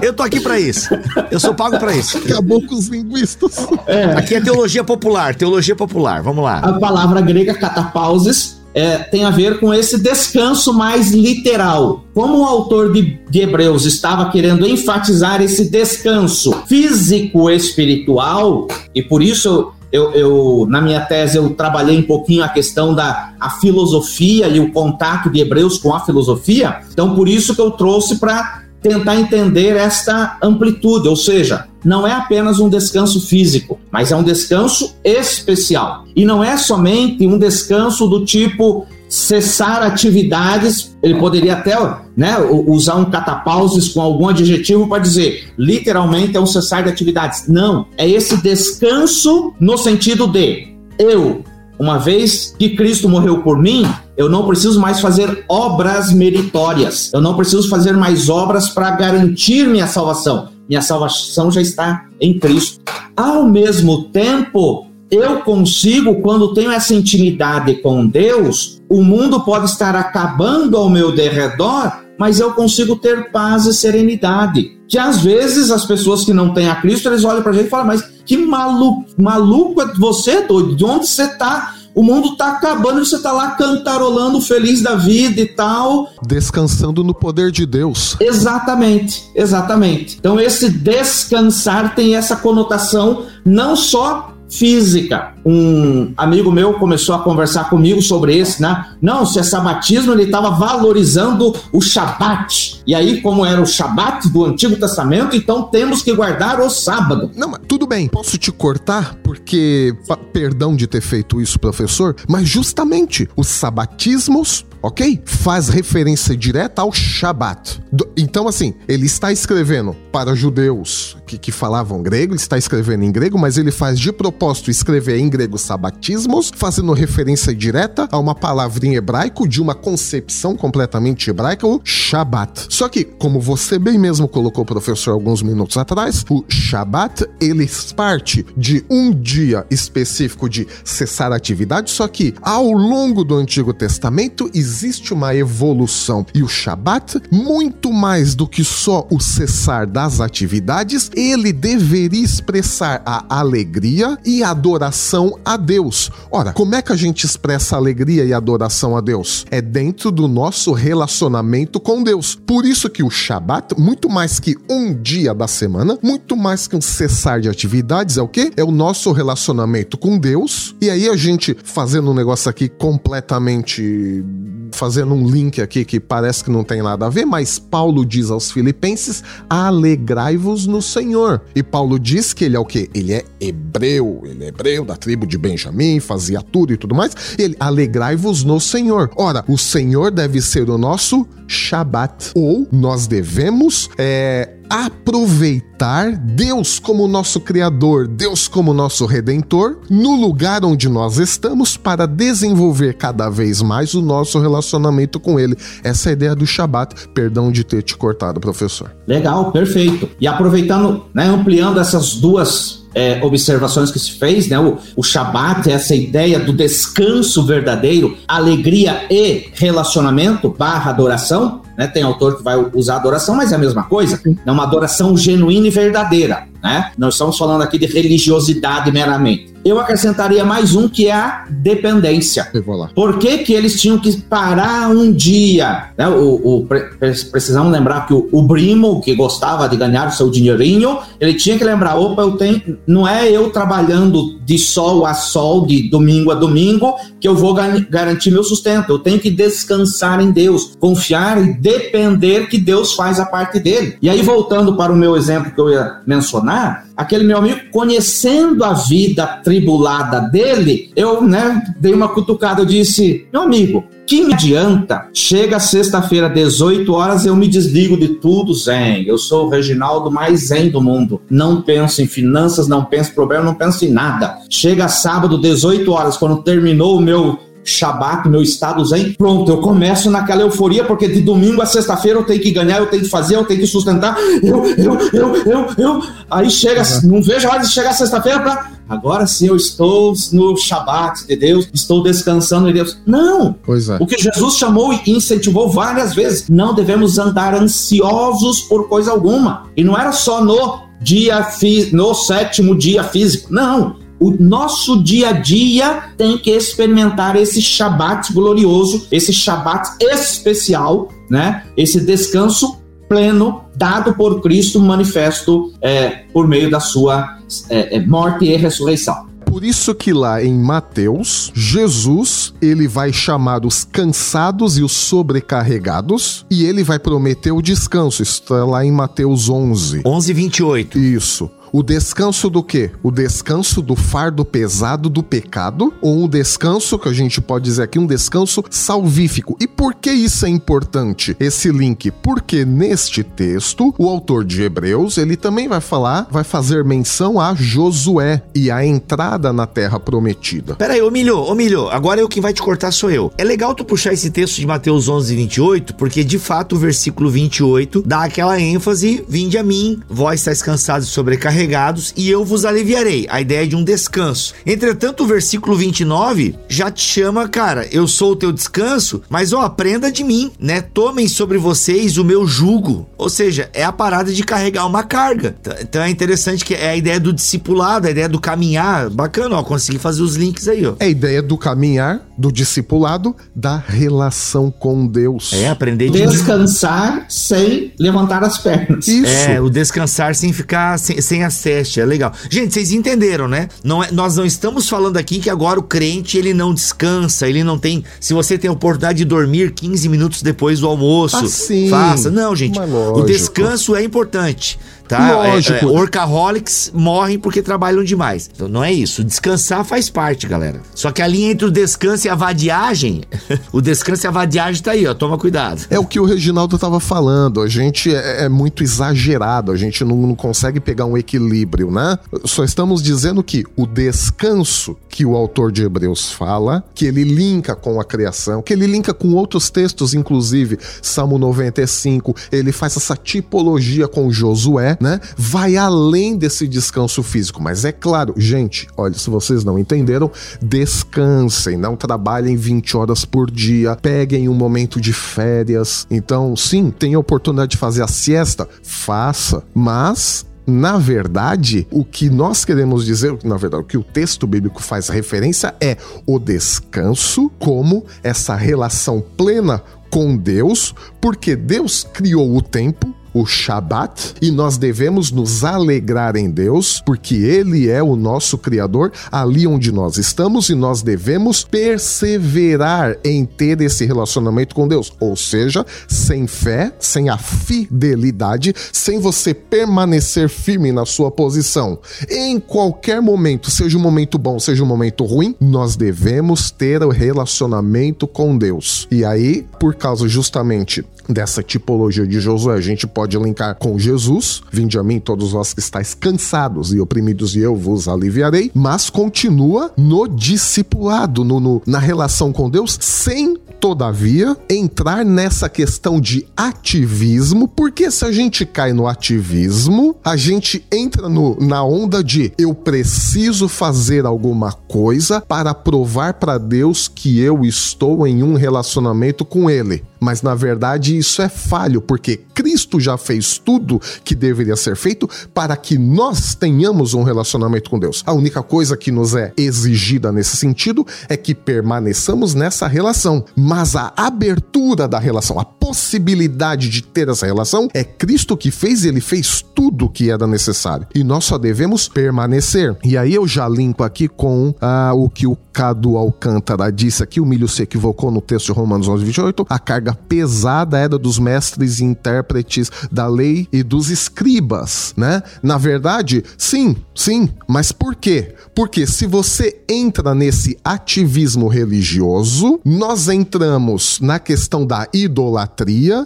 [0.01, 0.89] Eu tô aqui para isso.
[1.31, 2.19] Eu sou pago para isso.
[2.19, 3.67] Acabou com os linguistas.
[3.87, 4.05] É.
[4.13, 6.23] Aqui é teologia popular, teologia popular.
[6.23, 6.59] Vamos lá.
[6.59, 12.05] A palavra grega catapauses é, tem a ver com esse descanso mais literal.
[12.15, 19.73] Como o autor de, de Hebreus estava querendo enfatizar esse descanso físico-espiritual, e por isso
[19.91, 24.61] eu, eu, na minha tese eu trabalhei um pouquinho a questão da a filosofia e
[24.61, 26.81] o contato de Hebreus com a filosofia.
[26.93, 32.13] Então por isso que eu trouxe para tentar entender esta amplitude, ou seja, não é
[32.13, 36.05] apenas um descanso físico, mas é um descanso especial.
[36.15, 41.75] E não é somente um descanso do tipo cessar atividades, ele poderia até
[42.15, 42.37] né,
[42.67, 47.49] usar um catapauses com algum adjetivo para dizer, literalmente é um cessar de atividades.
[47.49, 51.43] Não, é esse descanso no sentido de eu
[51.79, 57.13] uma vez que Cristo morreu por mim, eu não preciso mais fazer obras meritórias.
[57.15, 60.49] Eu não preciso fazer mais obras para garantir minha salvação.
[60.69, 62.81] Minha salvação já está em Cristo.
[63.17, 69.97] Ao mesmo tempo, eu consigo, quando tenho essa intimidade com Deus, o mundo pode estar
[69.97, 74.77] acabando ao meu derredor, mas eu consigo ter paz e serenidade.
[74.87, 77.67] Que às vezes as pessoas que não têm a Cristo, eles olham para a gente
[77.67, 80.77] e falam, mas que maluco, maluco é você, doido?
[80.77, 81.75] De onde você está?
[81.99, 86.09] O mundo está acabando e você está lá cantarolando, feliz da vida e tal.
[86.25, 88.17] Descansando no poder de Deus.
[88.21, 90.17] Exatamente, exatamente.
[90.17, 95.35] Então esse descansar tem essa conotação não só física.
[95.45, 98.93] Um amigo meu começou a conversar comigo sobre esse, né?
[99.01, 102.83] Não, se é sabatismo, ele estava valorizando o Shabat.
[102.87, 107.31] E aí, como era o Shabat do Antigo Testamento, então temos que guardar o sábado.
[107.37, 109.95] Não, tudo bem, posso te cortar, porque,
[110.33, 115.21] perdão de ter feito isso, professor, mas justamente os sabatismos ok?
[115.25, 117.83] Faz referência direta ao Shabat.
[118.17, 123.13] Então, assim, ele está escrevendo para judeus que, que falavam grego, ele está escrevendo em
[123.13, 128.35] grego, mas ele faz de propósito escrever em grego sabatismos, fazendo referência direta a uma
[128.35, 132.67] palavra em hebraico de uma concepção completamente hebraica, o Shabat.
[132.71, 138.47] Só que, como você bem mesmo colocou, professor, alguns minutos atrás, o Shabat, ele parte
[138.57, 144.51] de um dia específico de cessar a atividade, só que ao longo do Antigo Testamento
[144.55, 146.25] existe uma evolução.
[146.35, 153.03] E o Shabat, muito mais do que só o cessar das atividades, ele deveria expressar
[153.05, 156.13] a alegria e adoração a Deus.
[156.31, 159.45] Ora, como é que a gente expressa alegria e adoração a Deus?
[159.51, 162.37] É dentro do nosso relacionamento com Deus.
[162.37, 166.77] Por isso que o Shabat, muito mais que um dia da semana, muito mais que
[166.77, 168.53] um cessar de atividades, é o quê?
[168.57, 170.77] É o nosso relacionamento com Deus.
[170.81, 174.25] E aí a gente fazendo um negócio aqui completamente
[174.73, 178.31] fazendo um link aqui que parece que não tem nada a ver, mas Paulo diz
[178.31, 181.43] aos filipenses: "Alegrai-vos no Senhor".
[181.55, 182.89] E Paulo diz que ele é o quê?
[182.95, 187.13] Ele é hebreu, ele é hebreu da tribo de Benjamim, fazia tudo e tudo mais.
[187.39, 189.11] Ele alegrai-vos no Senhor.
[189.17, 197.07] Ora, o Senhor deve ser o nosso Shabat, ou nós devemos é, aproveitar Deus como
[197.07, 203.63] nosso Criador, Deus como nosso Redentor, no lugar onde nós estamos para desenvolver cada vez
[203.63, 205.57] mais o nosso relacionamento com Ele.
[205.83, 207.09] Essa é a ideia do Shabat.
[207.15, 208.95] Perdão de ter te cortado, professor.
[209.07, 210.09] Legal, perfeito.
[210.21, 214.59] E aproveitando, né, ampliando essas duas é, observações que se fez, né?
[214.59, 221.87] O, o Shabat, essa ideia do descanso verdadeiro, alegria e relacionamento barra adoração, né?
[221.87, 224.21] Tem autor que vai usar adoração, mas é a mesma coisa.
[224.45, 226.49] É uma adoração genuína e verdadeira.
[226.63, 226.93] Né?
[226.99, 229.59] Nós estamos falando aqui de religiosidade meramente.
[229.65, 232.49] Eu acrescentaria mais um que é a dependência.
[232.95, 235.91] Por que, que eles tinham que parar um dia?
[235.97, 236.09] Né?
[236.09, 240.99] O, o precisamos lembrar que o, o Brimo, que gostava de ganhar o seu dinheirinho,
[241.21, 242.79] ele tinha que lembrar: opa, eu tenho.
[242.87, 247.53] Não é eu trabalhando de sol a sol, de domingo a domingo, que eu vou
[247.53, 248.91] garantir meu sustento.
[248.91, 253.99] Eu tenho que descansar em Deus, confiar e depender que Deus faz a parte dele.
[254.01, 256.48] E aí, voltando para o meu exemplo que eu ia mencionar,
[256.97, 263.27] aquele meu amigo, conhecendo a vida tribulada dele, eu né, dei uma cutucada, eu disse,
[263.33, 265.07] meu amigo, que me adianta?
[265.13, 269.05] Chega sexta-feira, 18 horas, eu me desligo de tudo zen.
[269.07, 271.21] Eu sou o Reginaldo mais zen do mundo.
[271.29, 274.39] Não penso em finanças, não penso em problema, não penso em nada.
[274.49, 277.39] Chega sábado, 18 horas, quando terminou o meu
[277.69, 282.25] Shabat, meu estado zen, pronto, eu começo naquela euforia, porque de domingo a sexta-feira eu
[282.25, 285.67] tenho que ganhar, eu tenho que fazer, eu tenho que sustentar, eu, eu, eu, eu,
[285.77, 286.03] eu.
[286.31, 287.13] Aí chega, uhum.
[287.13, 291.37] não vejo a hora de chegar sexta-feira para agora sim eu estou no Shabat de
[291.37, 292.97] Deus, estou descansando em Deus.
[293.07, 293.55] Não!
[293.63, 293.99] Pois é.
[294.01, 299.67] O que Jesus chamou e incentivou várias vezes, não devemos andar ansiosos por coisa alguma.
[299.77, 301.47] E não era só no dia,
[301.93, 308.33] no sétimo dia físico, não o nosso dia a dia tem que experimentar esse Shabat
[308.33, 311.65] glorioso, esse Shabat especial, né?
[311.77, 317.39] Esse descanso pleno dado por Cristo, manifesto é, por meio da sua
[317.71, 319.29] é, é morte e ressurreição.
[319.47, 326.45] Por isso que lá em Mateus, Jesus, ele vai chamar os cansados e os sobrecarregados
[326.51, 328.23] e ele vai prometer o descanso.
[328.23, 330.03] Está lá em Mateus 11.
[330.05, 330.99] 11 28.
[330.99, 331.51] Isso.
[331.71, 332.91] O descanso do quê?
[333.03, 337.83] O descanso do fardo pesado do pecado ou um descanso que a gente pode dizer
[337.83, 339.57] aqui um descanso salvífico.
[339.61, 341.37] E por que isso é importante?
[341.39, 346.85] Esse link, porque neste texto o autor de Hebreus, ele também vai falar, vai fazer
[346.85, 350.75] menção a Josué e a entrada na terra prometida.
[350.77, 353.31] Peraí, ô Milho, ô Milho, agora eu que vai te cortar sou eu.
[353.37, 357.29] É legal tu puxar esse texto de Mateus 11, 28, porque de fato o versículo
[357.29, 362.45] 28 dá aquela ênfase, vinde a mim, vós estáis cansados e sobrecarregados sobrecarregados e eu
[362.45, 363.27] vos aliviarei.
[363.29, 364.55] A ideia de um descanso.
[364.65, 369.63] Entretanto, o versículo 29 já te chama, cara, eu sou o teu descanso, mas ó,
[369.63, 370.81] aprenda de mim, né?
[370.81, 373.09] Tomem sobre vocês o meu jugo.
[373.17, 375.57] Ou seja, é a parada de carregar uma carga.
[375.81, 379.11] Então é interessante que é a ideia do discipulado, a ideia do caminhar.
[379.11, 380.95] Bacana, ó, consegui fazer os links aí, ó.
[381.01, 385.53] É a ideia do caminhar, do discipulado, da relação com Deus.
[385.53, 389.09] É, aprender de descansar sem levantar as pernas.
[389.09, 389.27] Isso.
[389.27, 392.33] É, o descansar sem ficar sem, sem teste, é legal.
[392.51, 393.69] Gente, vocês entenderam, né?
[393.83, 397.65] Não é, nós não estamos falando aqui que agora o crente ele não descansa, ele
[397.65, 398.05] não tem.
[398.21, 402.31] Se você tem a oportunidade de dormir 15 minutos depois do almoço, assim, faça.
[402.31, 402.79] Não, gente.
[402.79, 404.79] O descanso é importante.
[405.09, 405.33] Tá?
[405.33, 405.87] Lógico.
[405.87, 408.51] É, é, workaholics morrem porque trabalham demais.
[408.55, 409.25] Então não é isso.
[409.25, 410.83] Descansar faz parte, galera.
[410.95, 413.23] Só que a linha entre o descanso e a vadiagem,
[413.73, 415.15] o descanso e a vadiagem tá aí, ó.
[415.15, 415.87] Toma cuidado.
[415.89, 417.63] É o que o Reginaldo tava falando.
[417.63, 419.73] A gente é, é muito exagerado.
[419.73, 422.19] A gente não, não consegue pegar um equilíbrio, né?
[422.45, 427.75] Só estamos dizendo que o descanso que o autor de Hebreus fala, que ele linka
[427.75, 433.17] com a criação, que ele linka com outros textos, inclusive Salmo 95, ele faz essa
[433.17, 435.21] tipologia com Josué, né?
[435.37, 437.63] Vai além desse descanso físico.
[437.63, 440.31] Mas é claro, gente, olha, se vocês não entenderam,
[440.61, 446.07] descansem, não trabalhem 20 horas por dia, peguem um momento de férias.
[446.11, 452.29] Então, sim, tem a oportunidade de fazer a siesta, faça, mas na verdade, o que
[452.29, 455.97] nós queremos dizer, na verdade, o que o texto bíblico faz referência é
[456.27, 464.35] o descanso como essa relação plena com Deus, porque Deus criou o tempo, o Shabat,
[464.41, 469.93] e nós devemos nos alegrar em Deus, porque Ele é o nosso Criador ali onde
[469.93, 475.13] nós estamos e nós devemos perseverar em ter esse relacionamento com Deus.
[475.21, 481.99] Ou seja, sem fé, sem a fidelidade, sem você permanecer firme na sua posição.
[482.31, 487.11] Em qualquer momento, seja um momento bom, seja um momento ruim, nós devemos ter o
[487.11, 489.07] relacionamento com Deus.
[489.11, 494.63] E aí, por causa justamente dessa tipologia de Josué, a gente pode linkar com Jesus,
[494.73, 499.11] vinde a mim todos vós que estáis cansados e oprimidos e eu vos aliviarei, mas
[499.11, 506.47] continua no discipulado, no, no na relação com Deus, sem todavia, entrar nessa questão de
[506.57, 512.53] ativismo, porque se a gente cai no ativismo, a gente entra no, na onda de
[512.59, 519.45] eu preciso fazer alguma coisa para provar para Deus que eu estou em um relacionamento
[519.45, 520.05] com Ele.
[520.21, 525.29] Mas na verdade isso é falho, porque Cristo já fez tudo que deveria ser feito
[525.55, 528.23] para que nós tenhamos um relacionamento com Deus.
[528.27, 533.45] A única coisa que nos é exigida nesse sentido é que permaneçamos nessa relação.
[533.57, 539.05] Mas a abertura da relação, a possibilidade de ter essa relação, é Cristo que fez
[539.05, 541.07] e ele fez tudo o que era necessário.
[541.15, 542.95] E nós só devemos permanecer.
[543.03, 547.41] E aí eu já linko aqui com ah, o que o Cadu Alcântara disse aqui,
[547.41, 551.39] o Milho se equivocou no texto de Romanos 11, 28, a carga pesada era dos
[551.39, 555.43] mestres e intérpretes da lei e dos escribas, né?
[555.63, 558.55] Na verdade, sim, sim, mas por quê?
[558.75, 565.78] Porque se você entra nesse ativismo religioso, nós entramos na questão da idolatria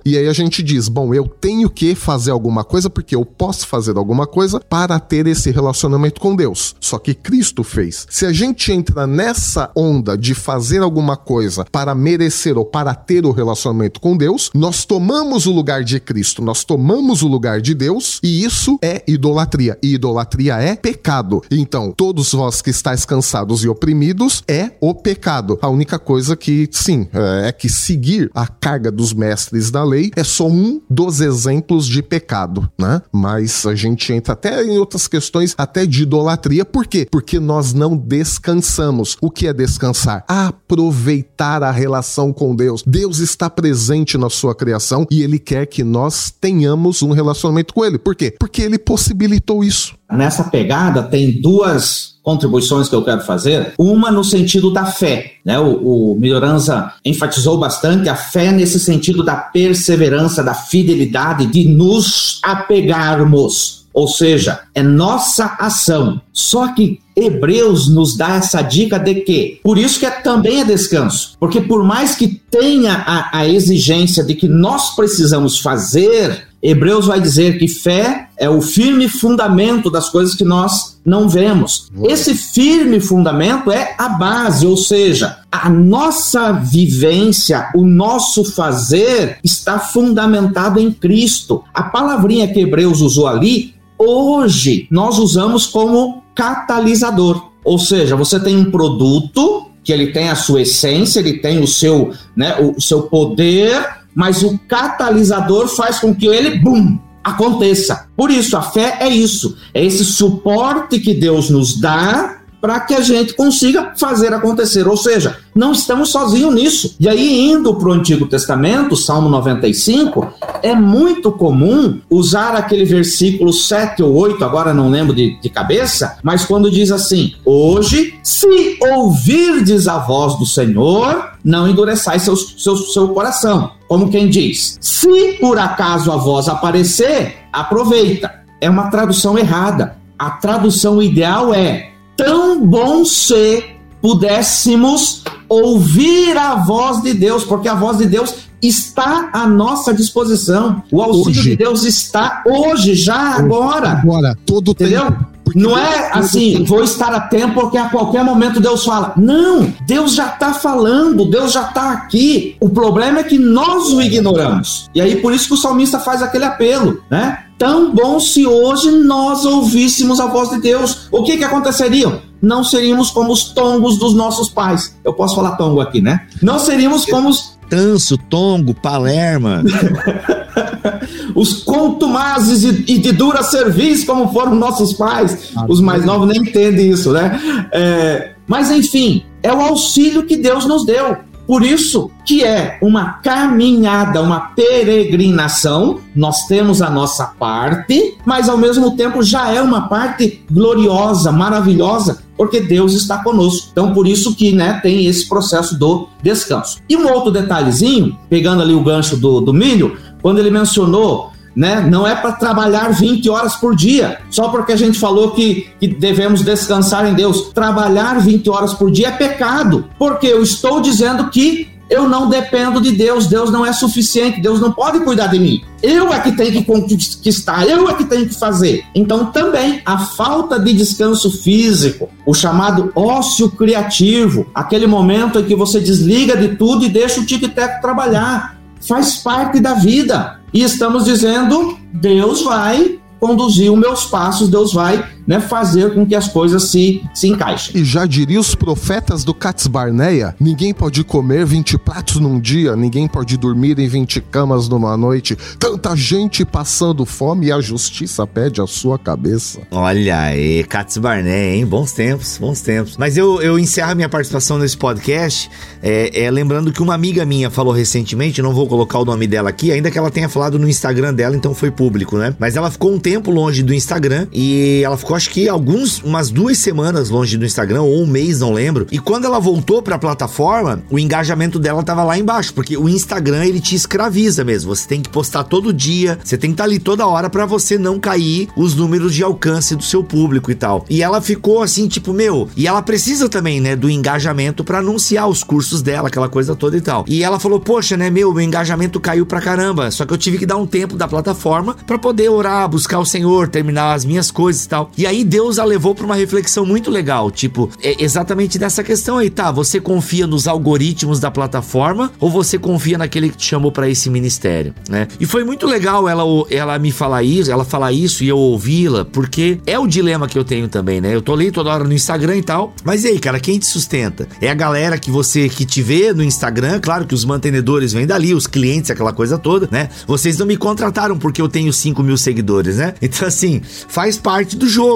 [0.05, 3.66] e aí a gente diz, bom, eu tenho que fazer alguma coisa porque eu posso
[3.66, 6.74] fazer alguma coisa para ter esse relacionamento com Deus.
[6.80, 8.07] Só que Cristo fez.
[8.09, 13.26] Se a gente entra nessa onda de fazer alguma coisa para merecer ou para ter
[13.26, 17.74] o relacionamento com Deus, nós tomamos o lugar de Cristo, nós tomamos o lugar de
[17.74, 19.78] Deus e isso é idolatria.
[19.82, 21.42] E idolatria é pecado.
[21.50, 25.59] Então, todos vós que estáis cansados e oprimidos é o pecado.
[25.61, 30.11] A única coisa que, sim, é, é que seguir a carga dos mestres da lei
[30.16, 33.03] é só um dos exemplos de pecado, né?
[33.12, 36.64] Mas a gente entra até em outras questões, até de idolatria.
[36.64, 37.07] Por quê?
[37.11, 39.16] Porque nós não descansamos.
[39.20, 40.24] O que é descansar?
[40.28, 42.82] Aproveitar a relação com Deus.
[42.86, 47.84] Deus está presente na sua criação e ele quer que nós tenhamos um relacionamento com
[47.84, 47.99] ele.
[47.99, 48.34] Por quê?
[48.38, 49.95] Porque ele possibilitou isso.
[50.12, 53.74] Nessa pegada tem duas contribuições que eu quero fazer.
[53.76, 55.58] Uma no sentido da fé, né?
[55.58, 62.40] O, o Melhoranza enfatizou bastante a fé nesse sentido da perseverança, da fidelidade, de nos
[62.42, 63.82] apegarmos.
[63.92, 66.20] Ou seja, é nossa ação.
[66.32, 70.64] Só que Hebreus nos dá essa dica de que, por isso que é, também é
[70.64, 77.06] descanso, porque por mais que tenha a, a exigência de que nós precisamos fazer, Hebreus
[77.06, 81.90] vai dizer que fé é o firme fundamento das coisas que nós não vemos.
[82.04, 89.80] Esse firme fundamento é a base, ou seja, a nossa vivência, o nosso fazer está
[89.80, 91.64] fundamentado em Cristo.
[91.74, 97.50] A palavrinha que Hebreus usou ali, hoje nós usamos como catalisador.
[97.64, 101.66] Ou seja, você tem um produto que ele tem a sua essência, ele tem o
[101.66, 108.08] seu, né, o seu poder, mas o catalisador faz com que ele, bum, aconteça.
[108.16, 112.94] Por isso, a fé é isso, é esse suporte que Deus nos dá para que
[112.94, 114.86] a gente consiga fazer acontecer.
[114.86, 116.96] Ou seja, não estamos sozinhos nisso.
[117.00, 120.32] E aí, indo para o Antigo Testamento, Salmo 95,
[120.62, 126.18] é muito comum usar aquele versículo 7 ou 8, agora não lembro de, de cabeça,
[126.22, 132.76] mas quando diz assim: Hoje, se ouvirdes a voz do Senhor, não endureçais seu, seu,
[132.76, 133.72] seu coração.
[133.93, 138.43] Como quem diz: Se por acaso a voz aparecer, aproveita.
[138.59, 139.99] É uma tradução errada.
[140.18, 143.62] A tradução ideal é tão bom se
[144.01, 150.82] pudéssemos ouvir a voz de Deus, porque a voz de Deus está à nossa disposição.
[150.90, 151.50] O auxílio hoje.
[151.50, 153.90] de Deus está hoje, já agora.
[153.90, 155.04] Agora, todo Entendeu?
[155.06, 155.32] tempo.
[155.54, 159.12] Não é assim, vou estar atento porque a qualquer momento Deus fala.
[159.16, 162.56] Não, Deus já está falando, Deus já está aqui.
[162.60, 164.88] O problema é que nós o ignoramos.
[164.94, 167.44] E aí por isso que o salmista faz aquele apelo, né?
[167.58, 171.08] Tão bom se hoje nós ouvíssemos a voz de Deus.
[171.12, 172.20] O que que aconteceria?
[172.40, 174.96] Não seríamos como os tongos dos nossos pais.
[175.04, 176.26] Eu posso falar tongo aqui, né?
[176.42, 179.64] Não seríamos como os Tanso, Tongo, Palerma.
[181.34, 185.52] os contumazes e, e, de dura serviço, como foram nossos pais.
[185.56, 187.40] Ah, Os mais novos nem entendem isso, né?
[187.72, 191.16] É, mas enfim, é o auxílio que Deus nos deu.
[191.47, 198.57] Por isso que é uma caminhada, uma peregrinação, nós temos a nossa parte, mas ao
[198.57, 203.68] mesmo tempo já é uma parte gloriosa, maravilhosa, porque Deus está conosco.
[203.72, 206.78] Então por isso que né, tem esse processo do descanso.
[206.88, 211.80] E um outro detalhezinho, pegando ali o gancho do, do milho, quando ele mencionou né?
[211.80, 215.86] Não é para trabalhar 20 horas por dia, só porque a gente falou que, que
[215.86, 217.50] devemos descansar em Deus.
[217.55, 222.80] Trabalhar 20 horas por dia é pecado, porque eu estou dizendo que eu não dependo
[222.80, 225.62] de Deus, Deus não é suficiente, Deus não pode cuidar de mim.
[225.82, 228.82] Eu é que tenho que conquistar, eu é que tenho que fazer.
[228.94, 235.55] Então também a falta de descanso físico, o chamado ócio criativo, aquele momento em que
[235.55, 240.40] você desliga de tudo e deixa o tic-tac trabalhar, faz parte da vida.
[240.53, 246.14] E estamos dizendo: Deus vai conduzir os meus passos, Deus vai né, fazer com que
[246.14, 247.80] as coisas se, se encaixem.
[247.80, 252.76] E já diria os profetas do Cats Barneia: ninguém pode comer 20 pratos num dia,
[252.76, 255.36] ninguém pode dormir em 20 camas numa noite.
[255.58, 259.60] Tanta gente passando fome e a justiça pede a sua cabeça.
[259.70, 261.66] Olha aí, Cats Barneia, hein?
[261.66, 262.96] Bons tempos, bons tempos.
[262.96, 265.50] Mas eu, eu encerro minha participação nesse podcast
[265.82, 269.50] é, é, lembrando que uma amiga minha falou recentemente, não vou colocar o nome dela
[269.50, 272.34] aqui, ainda que ela tenha falado no Instagram dela, então foi público, né?
[272.38, 276.30] Mas ela ficou um tempo longe do Instagram e ela ficou acho que alguns, umas
[276.30, 278.86] duas semanas longe do Instagram, ou um mês, não lembro.
[278.90, 283.44] E quando ela voltou pra plataforma, o engajamento dela tava lá embaixo, porque o Instagram
[283.44, 284.74] ele te escraviza mesmo.
[284.74, 287.46] Você tem que postar todo dia, você tem que estar tá ali toda hora para
[287.46, 290.84] você não cair os números de alcance do seu público e tal.
[290.88, 295.28] E ela ficou assim, tipo, meu, e ela precisa também, né, do engajamento para anunciar
[295.28, 297.04] os cursos dela, aquela coisa toda e tal.
[297.08, 300.38] E ela falou: "Poxa, né, meu, meu engajamento caiu pra caramba, só que eu tive
[300.38, 304.30] que dar um tempo da plataforma para poder orar, buscar o Senhor, terminar as minhas
[304.30, 304.90] coisas e tal".
[304.96, 309.18] E aí Deus a levou para uma reflexão muito legal, tipo, é exatamente dessa questão
[309.18, 309.50] aí, tá?
[309.50, 314.11] Você confia nos algoritmos da plataforma ou você confia naquele que te chamou para esse
[314.11, 315.09] ministério, né?
[315.18, 319.05] E foi muito legal ela ela me falar isso, ela falar isso e eu ouvi-la,
[319.05, 321.14] porque é o dilema que eu tenho também, né?
[321.14, 323.66] Eu tô ali toda hora no Instagram e tal, mas e aí, cara, quem te
[323.66, 324.28] sustenta?
[324.40, 328.07] É a galera que você que te vê no Instagram, claro que os mantenedores vêm
[328.07, 329.88] dali, os clientes, aquela coisa toda, né?
[330.07, 332.94] Vocês não me contrataram porque eu tenho 5 mil seguidores, né?
[333.03, 334.91] Então, assim, faz parte do jogo.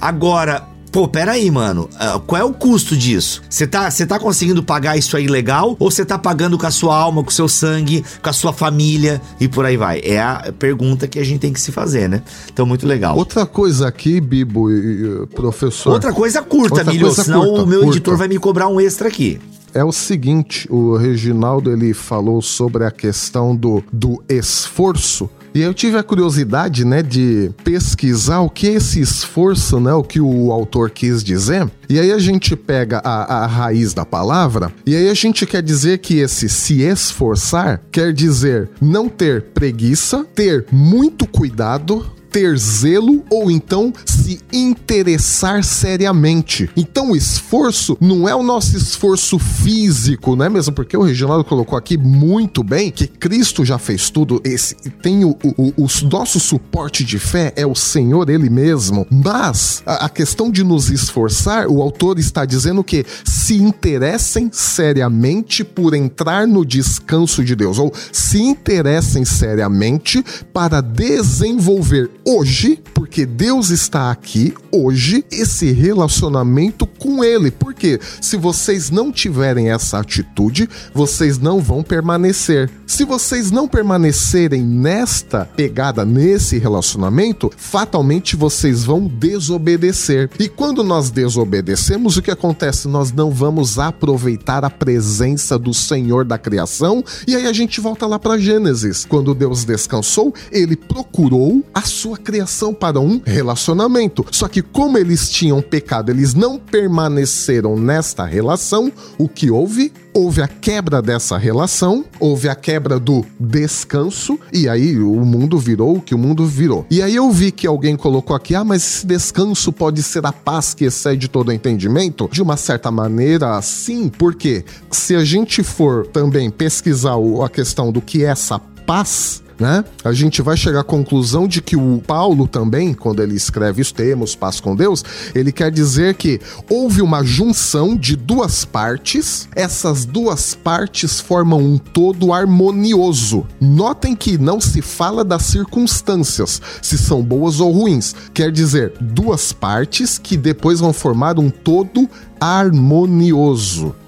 [0.00, 1.88] Agora, Pô, pera aí, mano.
[1.94, 3.42] Uh, qual é o custo disso?
[3.48, 5.76] Você tá, tá conseguindo pagar isso aí legal?
[5.78, 8.52] Ou você tá pagando com a sua alma, com o seu sangue, com a sua
[8.52, 10.00] família e por aí vai?
[10.02, 12.22] É a pergunta que a gente tem que se fazer, né?
[12.52, 13.16] Então, muito legal.
[13.16, 15.92] Outra coisa aqui, Bibo e professor.
[15.92, 17.96] Outra coisa curta, Outra Milho, coisa senão curta, o meu curta.
[17.96, 19.40] editor vai me cobrar um extra aqui
[19.72, 25.74] é o seguinte, o Reginaldo ele falou sobre a questão do, do esforço e eu
[25.74, 30.52] tive a curiosidade, né, de pesquisar o que é esse esforço, né, o que o
[30.52, 31.70] autor quis dizer.
[31.88, 35.62] E aí a gente pega a, a raiz da palavra, e aí a gente quer
[35.62, 43.24] dizer que esse se esforçar quer dizer não ter preguiça, ter muito cuidado, ter zelo
[43.30, 46.70] ou então se interessar seriamente.
[46.76, 50.72] Então o esforço não é o nosso esforço físico, não é mesmo?
[50.72, 54.40] Porque o Reginaldo colocou aqui muito bem que Cristo já fez tudo.
[54.44, 59.06] Esse tem o, o, o nosso suporte de fé é o Senhor Ele mesmo.
[59.10, 65.64] Mas a, a questão de nos esforçar, o autor está dizendo que se interessem seriamente
[65.64, 73.70] por entrar no descanso de Deus, ou se interessem seriamente para desenvolver hoje, porque Deus
[73.70, 77.50] está aqui hoje, esse relacionamento com Ele.
[77.50, 82.70] Porque se vocês não tiverem essa atitude, vocês não vão permanecer.
[82.86, 90.30] Se vocês não permanecerem nesta pegada, nesse relacionamento, fatalmente vocês vão desobedecer.
[90.38, 92.88] E quando nós desobedecemos, o que acontece?
[92.88, 97.02] Nós não vamos aproveitar a presença do Senhor da criação.
[97.26, 99.04] E aí a gente volta lá para Gênesis.
[99.04, 104.24] Quando Deus descansou, ele procurou a sua criação para um relacionamento.
[104.30, 109.92] Só que como eles tinham pecado, eles não permaneceram nesta relação, o que houve?
[110.12, 115.96] Houve a quebra dessa relação, houve a quebra do descanso, e aí o mundo virou
[115.96, 116.84] o que o mundo virou.
[116.90, 120.32] E aí eu vi que alguém colocou aqui: ah, mas esse descanso pode ser a
[120.32, 122.28] paz que excede todo entendimento?
[122.32, 128.00] De uma certa maneira, sim, porque se a gente for também pesquisar a questão do
[128.00, 129.84] que é essa paz, né?
[130.02, 133.92] A gente vai chegar à conclusão de que o Paulo também, quando ele escreve os
[133.92, 135.04] termos paz com Deus,
[135.34, 141.78] ele quer dizer que houve uma junção de duas partes, essas duas partes formam um
[141.78, 143.46] todo harmonioso.
[143.60, 148.14] Notem que não se fala das circunstâncias, se são boas ou ruins.
[148.32, 152.29] Quer dizer, duas partes que depois vão formar um todo harmonioso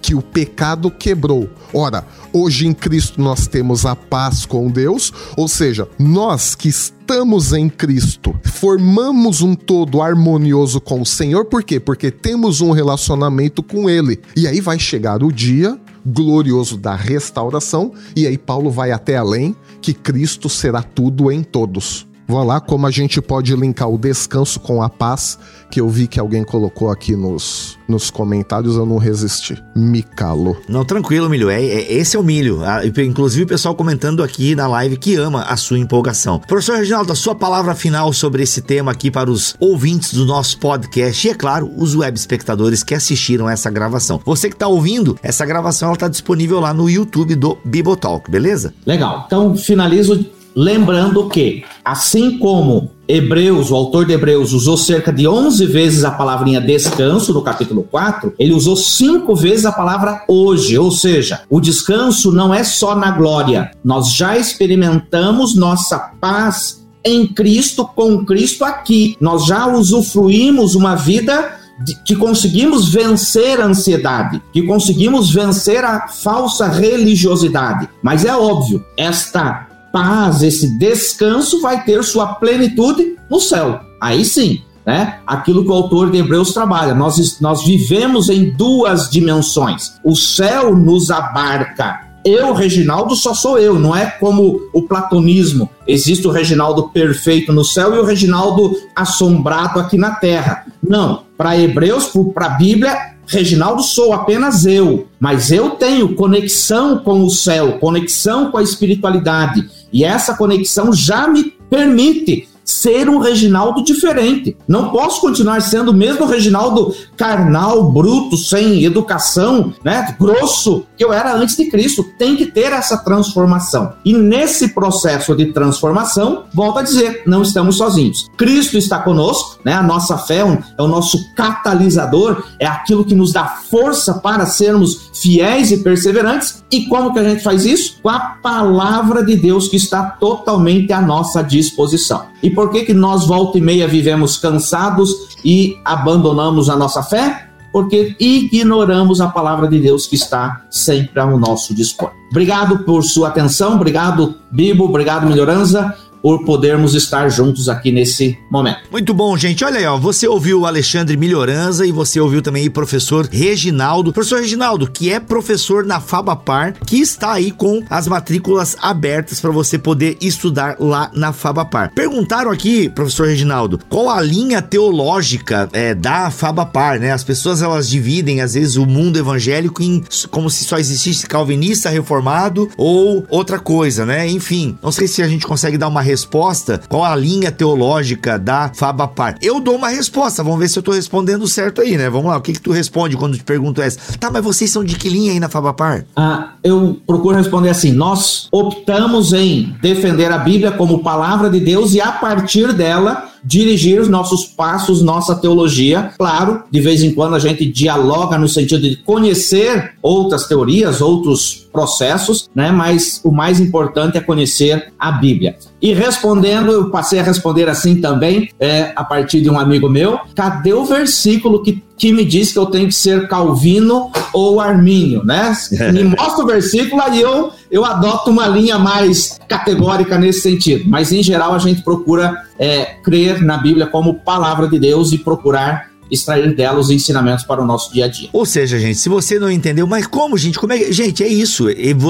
[0.01, 1.51] que o pecado quebrou.
[1.73, 7.53] Ora, hoje em Cristo nós temos a paz com Deus, ou seja, nós que estamos
[7.53, 11.79] em Cristo, formamos um todo harmonioso com o Senhor, por quê?
[11.79, 14.21] Porque temos um relacionamento com Ele.
[14.37, 19.55] E aí vai chegar o dia glorioso da restauração, e aí Paulo vai até além
[19.81, 22.07] que Cristo será tudo em todos.
[22.33, 25.39] Vou lá como a gente pode linkar o descanso com a paz,
[25.71, 29.63] que eu vi que alguém colocou aqui nos, nos comentários, eu não resisti.
[29.77, 30.57] Me calou.
[30.67, 31.51] Não, tranquilo, Milho.
[31.51, 32.65] É, é, esse é o Milho.
[32.65, 36.39] Ah, inclusive o pessoal comentando aqui na live que ama a sua empolgação.
[36.39, 40.59] Professor Reginaldo, a sua palavra final sobre esse tema aqui para os ouvintes do nosso
[40.59, 44.23] podcast e, é claro, os web espectadores que assistiram essa gravação.
[44.25, 48.73] Você que está ouvindo, essa gravação está disponível lá no YouTube do Bibotalk, beleza?
[48.87, 49.25] Legal.
[49.27, 50.25] Então, finalizo
[50.55, 56.11] Lembrando que, assim como Hebreus, o autor de Hebreus, usou cerca de 11 vezes a
[56.11, 61.61] palavrinha descanso no capítulo 4, ele usou cinco vezes a palavra hoje, ou seja, o
[61.61, 63.71] descanso não é só na glória.
[63.85, 69.17] Nós já experimentamos nossa paz em Cristo, com Cristo aqui.
[69.21, 71.59] Nós já usufruímos uma vida
[72.07, 77.89] que conseguimos vencer a ansiedade, que conseguimos vencer a falsa religiosidade.
[78.03, 83.81] Mas é óbvio, esta paz, esse descanso vai ter sua plenitude no céu.
[84.01, 85.21] Aí sim, né?
[85.27, 86.95] Aquilo que o autor de Hebreus trabalha.
[86.95, 89.93] Nós, nós vivemos em duas dimensões.
[90.05, 92.13] O céu nos abarca.
[92.25, 95.69] Eu, Reginaldo, só sou eu, não é como o platonismo.
[95.87, 100.67] Existe o Reginaldo perfeito no céu e o Reginaldo assombrado aqui na terra.
[100.81, 107.23] Não, para Hebreus, para a Bíblia, Reginaldo sou apenas eu, mas eu tenho conexão com
[107.23, 113.83] o céu, conexão com a espiritualidade, e essa conexão já me permite ser um Reginaldo
[113.83, 114.57] diferente.
[114.67, 121.13] Não posso continuar sendo o mesmo Reginaldo carnal, bruto, sem educação, né, grosso que eu
[121.13, 122.05] era antes de Cristo.
[122.19, 123.93] Tem que ter essa transformação.
[124.05, 128.29] E nesse processo de transformação, volto a dizer, não estamos sozinhos.
[128.37, 129.75] Cristo está conosco, né?
[129.75, 130.43] A nossa fé
[130.79, 136.65] é o nosso catalisador, é aquilo que nos dá força para sermos fiéis e perseverantes.
[136.71, 138.01] E como que a gente faz isso?
[138.03, 142.27] Com a palavra de Deus que está totalmente à nossa disposição.
[142.43, 147.49] E por que que nós volta e meia vivemos cansados e abandonamos a nossa fé?
[147.73, 152.11] Porque ignoramos a palavra de Deus que está sempre ao nosso dispor.
[152.31, 158.79] Obrigado por sua atenção, obrigado Bibo, obrigado Melhorança por podermos estar juntos aqui nesse momento.
[158.91, 159.65] Muito bom, gente.
[159.65, 164.13] Olha aí, ó, você ouviu o Alexandre Melhoranza e você ouviu também o professor Reginaldo.
[164.13, 169.51] Professor Reginaldo, que é professor na Fabapar, que está aí com as matrículas abertas para
[169.51, 171.93] você poder estudar lá na Fabapar.
[171.95, 177.13] Perguntaram aqui, professor Reginaldo, qual a linha teológica é, da Fabapar, né?
[177.13, 181.89] As pessoas elas dividem às vezes o mundo evangélico em como se só existisse calvinista
[181.89, 184.29] reformado ou outra coisa, né?
[184.29, 188.71] Enfim, não sei se a gente consegue dar uma resposta, qual a linha teológica da
[188.75, 189.37] Fabapar?
[189.41, 192.11] Eu dou uma resposta, vamos ver se eu tô respondendo certo aí, né?
[192.11, 193.99] Vamos lá, o que que tu responde quando te pergunto essa?
[194.19, 196.05] Tá, mas vocês são de que linha aí na Fabapar?
[196.15, 201.95] Ah, eu procuro responder assim: nós optamos em defender a Bíblia como palavra de Deus
[201.95, 206.13] e a partir dela dirigir os nossos passos, nossa teologia.
[206.17, 211.67] Claro, de vez em quando a gente dialoga no sentido de conhecer outras teorias, outros
[211.73, 212.71] processos, né?
[212.71, 215.57] Mas o mais importante é conhecer a Bíblia.
[215.81, 220.19] E respondendo, eu passei a responder assim também, é, a partir de um amigo meu:
[220.35, 225.25] cadê o versículo que, que me diz que eu tenho que ser calvino ou armínio,
[225.25, 225.57] né?
[225.93, 230.85] Me mostra o versículo aí eu, eu adoto uma linha mais categórica nesse sentido.
[230.87, 235.19] Mas em geral a gente procura é, crer na Bíblia como palavra de Deus e
[235.19, 238.29] procurar extrair dela os ensinamentos para o nosso dia a dia.
[238.33, 240.59] Ou seja, gente, se você não entendeu, mas como, gente?
[240.59, 241.67] Como é Gente, é isso.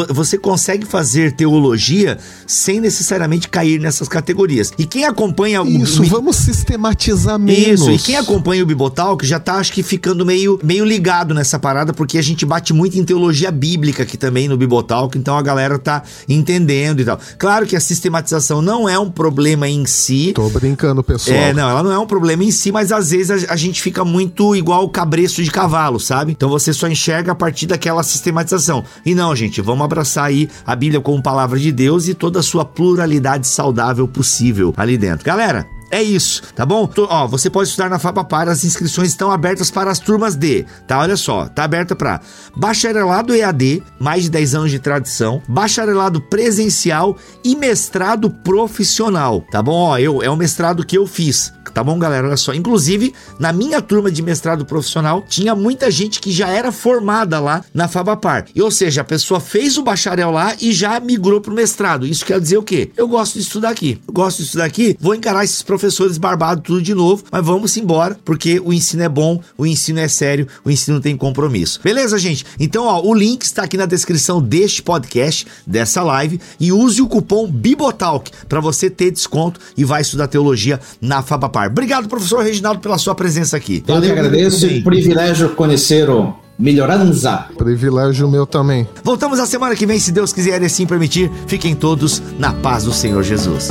[0.09, 4.73] Você consegue fazer teologia sem necessariamente cair nessas categorias.
[4.79, 6.05] E quem acompanha isso, o.
[6.05, 7.83] Isso, vamos sistematizar menos.
[7.83, 11.59] Isso, e quem acompanha o Bibotalk já tá, acho que, ficando meio, meio ligado nessa
[11.59, 15.43] parada, porque a gente bate muito em teologia bíblica aqui também no Bibotalk, então a
[15.43, 17.21] galera tá entendendo e tal.
[17.39, 20.33] Claro que a sistematização não é um problema em si.
[20.35, 21.37] Tô brincando, pessoal.
[21.37, 23.81] É, não, ela não é um problema em si, mas às vezes a, a gente
[23.81, 26.33] fica fica muito igual o cabresto de cavalo, sabe?
[26.33, 28.83] Então você só enxerga a partir daquela sistematização.
[29.05, 32.43] E não, gente, vamos abraçar aí a Bíblia como palavra de Deus e toda a
[32.43, 35.27] sua pluralidade saudável possível ali dentro.
[35.27, 36.87] Galera, é isso, tá bom?
[36.87, 40.65] Tô, ó, você pode estudar na Fabapar, as inscrições estão abertas para as turmas D,
[40.87, 40.99] tá?
[40.99, 42.19] Olha só, tá aberta para
[42.57, 47.15] bacharelado EAD, mais de 10 anos de tradição, bacharelado presencial
[47.45, 49.75] e mestrado profissional, tá bom?
[49.75, 52.27] Ó, eu, é o mestrado que eu fiz, tá bom, galera?
[52.27, 56.73] Olha só, inclusive, na minha turma de mestrado profissional, tinha muita gente que já era
[56.73, 58.47] formada lá na Fabapar.
[58.55, 62.07] E, ou seja, a pessoa fez o bacharel lá e já migrou pro mestrado.
[62.07, 62.91] Isso quer dizer o quê?
[62.97, 64.01] Eu gosto de estudar aqui.
[64.09, 67.45] Eu gosto de estudar aqui, vou encarar esses professores professores barbados tudo de novo, mas
[67.45, 71.81] vamos embora, porque o ensino é bom, o ensino é sério, o ensino tem compromisso.
[71.83, 72.47] Beleza, gente?
[72.59, 77.09] Então, ó, o link está aqui na descrição deste podcast, dessa live, e use o
[77.09, 81.69] cupom Bibotalk para você ter desconto e vai estudar teologia na Fabapar.
[81.69, 83.83] Obrigado, professor Reginaldo, pela sua presença aqui.
[83.87, 87.47] Eu que agradeço, e privilégio conhecer o Melhorança.
[87.57, 88.87] Privilégio meu também.
[89.03, 91.29] Voltamos a semana que vem, se Deus quiser e assim permitir.
[91.49, 93.71] Fiquem todos na paz do Senhor Jesus.